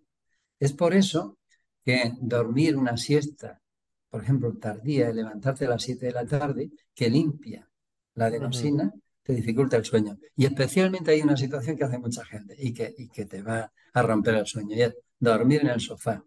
[0.59, 1.38] Es por eso
[1.84, 3.61] que dormir una siesta,
[4.09, 7.70] por ejemplo, tardía, y levantarte a las 7 de la tarde, que limpia
[8.16, 8.91] la adenosina,
[9.22, 10.18] te dificulta el sueño.
[10.36, 13.72] Y especialmente hay una situación que hace mucha gente y que, y que te va
[13.93, 16.24] a romper el sueño, y es dormir en el sofá.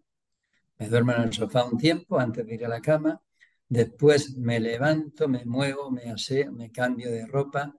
[0.79, 3.19] Me duermo en el sofá un tiempo antes de ir a la cama,
[3.67, 7.75] después me levanto, me muevo, me aseo, me cambio de ropa,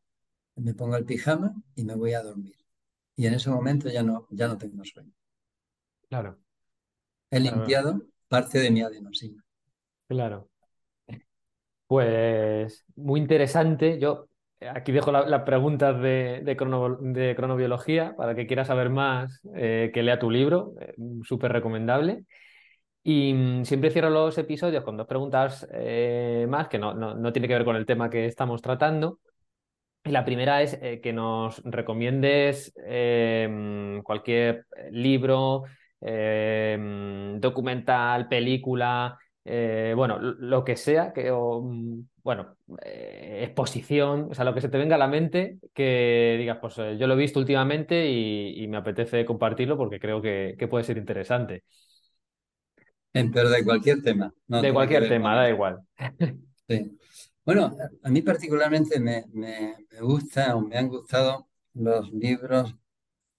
[0.58, 2.56] me pongo el pijama y me voy a dormir.
[3.16, 5.12] Y en ese momento ya no, ya no tengo sueño.
[6.08, 6.38] Claro.
[7.30, 9.44] He limpiado parte de mi adenosina.
[10.06, 10.48] Claro.
[11.86, 13.98] Pues muy interesante.
[13.98, 14.28] Yo
[14.60, 20.18] aquí dejo las preguntas de, de, cronobiología para que quiera saber más, eh, que lea
[20.18, 20.94] tu libro, eh,
[21.24, 22.24] súper recomendable.
[23.02, 27.32] Y mm, siempre cierro los episodios con dos preguntas eh, más, que no, no, no,
[27.32, 29.20] tiene que ver con el tema que estamos tratando,
[30.12, 35.64] la primera es eh, que nos recomiendes em, cualquier libro,
[36.00, 44.44] em, documental, película, eh, bueno, lo que sea, que, mm, bueno, eh, exposición, o sea,
[44.44, 47.38] lo que se te venga a la mente, que digas, pues yo lo he visto
[47.38, 51.64] últimamente y, me apetece compartirlo porque creo que, puede ser interesante.
[53.12, 54.32] Pero de cualquier tema.
[54.46, 55.78] de cualquier tema, da igual.
[56.68, 56.97] Sí.
[57.48, 59.24] Bueno, a mí particularmente me,
[60.02, 62.74] gusta o me han gustado los libros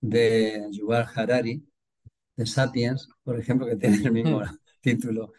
[0.01, 1.63] de Yuval Harari,
[2.35, 4.57] de Sapiens, por ejemplo, que tiene el mismo mm.
[4.81, 5.33] título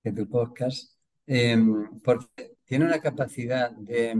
[0.00, 0.96] que tu podcast,
[1.26, 4.14] em, porque tiene una capacidad de,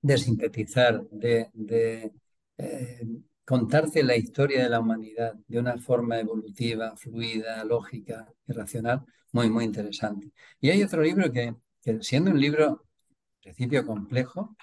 [0.00, 2.12] de sintetizar, de,
[2.58, 3.06] eh,
[3.44, 9.50] contarte la historia de la humanidad de una forma evolutiva, fluida, lógica y racional, muy,
[9.50, 10.30] muy interesante.
[10.60, 11.56] Y hay otro libro que
[12.00, 12.84] siendo un libro,
[13.42, 14.56] en principio, complejo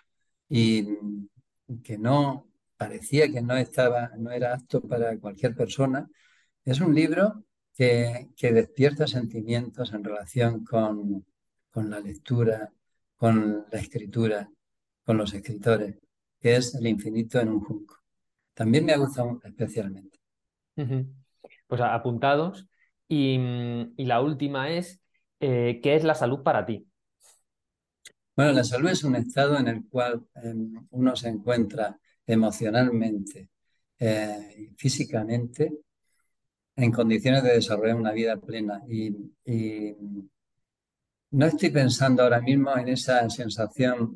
[0.47, 0.85] y
[1.83, 2.47] que no
[2.77, 6.09] parecía que no estaba, no era apto para cualquier persona,
[6.63, 7.43] es un libro
[7.75, 11.25] que, despierta sentimientos en relación con,
[11.71, 12.71] con la lectura,
[13.15, 14.49] con la escritura,
[15.03, 15.97] con los escritores,
[16.39, 17.97] que es El infinito en un junco.
[18.53, 20.19] También me ha gustado especialmente.
[21.67, 22.67] Pues apuntados.
[23.07, 23.39] Y,
[23.97, 25.01] y la última es,
[25.39, 26.88] eh, ¿qué es la salud para ti?
[28.39, 33.49] Bueno, la salud es un estado en el cual em, uno se encuentra emocionalmente,
[33.99, 35.79] eh, físicamente,
[36.77, 38.81] en condiciones de desarrollar una vida plena.
[38.87, 39.09] Y,
[39.43, 39.93] y,
[41.31, 44.15] no estoy pensando ahora mismo en esa sensación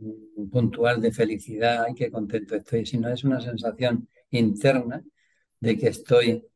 [0.50, 5.04] puntual de felicidad, ay, qué contento estoy, sino es una sensación interna
[5.60, 6.48] de que estoy,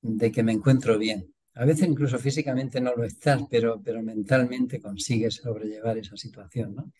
[0.00, 1.32] de que me encuentro bien.
[1.54, 6.92] A veces incluso físicamente no lo estás, pero, pero mentalmente consigues sobrellevar esa situación, ¿no?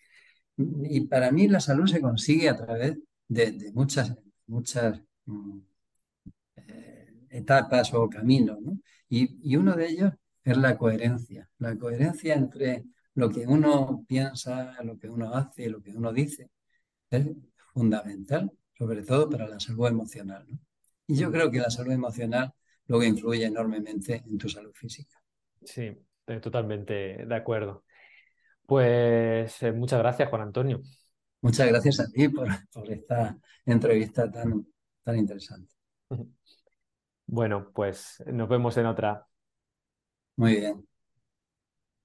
[0.57, 2.97] Y para mí la salud se consigue a través
[3.27, 4.15] de, muchas,
[4.47, 5.59] muchas mm,
[6.57, 8.79] eh, etapas o caminos, ¿no?
[9.09, 12.83] Y, y uno de ellos es la coherencia, la coherencia entre
[13.15, 16.49] lo que uno piensa, lo que uno hace, lo que uno dice,
[17.09, 17.27] es
[17.73, 20.45] fundamental, sobre todo para la salud emocional.
[21.07, 22.53] Y yo creo que la salud emocional
[22.87, 25.21] luego influye enormemente en tu salud física.
[25.63, 25.95] Sí,
[26.41, 27.83] totalmente de acuerdo.
[28.65, 30.81] Pues eh, muchas gracias, Juan Antonio.
[31.41, 34.65] Muchas gracias a ti por, por esta entrevista tan,
[35.03, 35.73] tan interesante.
[37.25, 39.27] Bueno, pues nos vemos en otra.
[40.35, 40.87] Muy bien.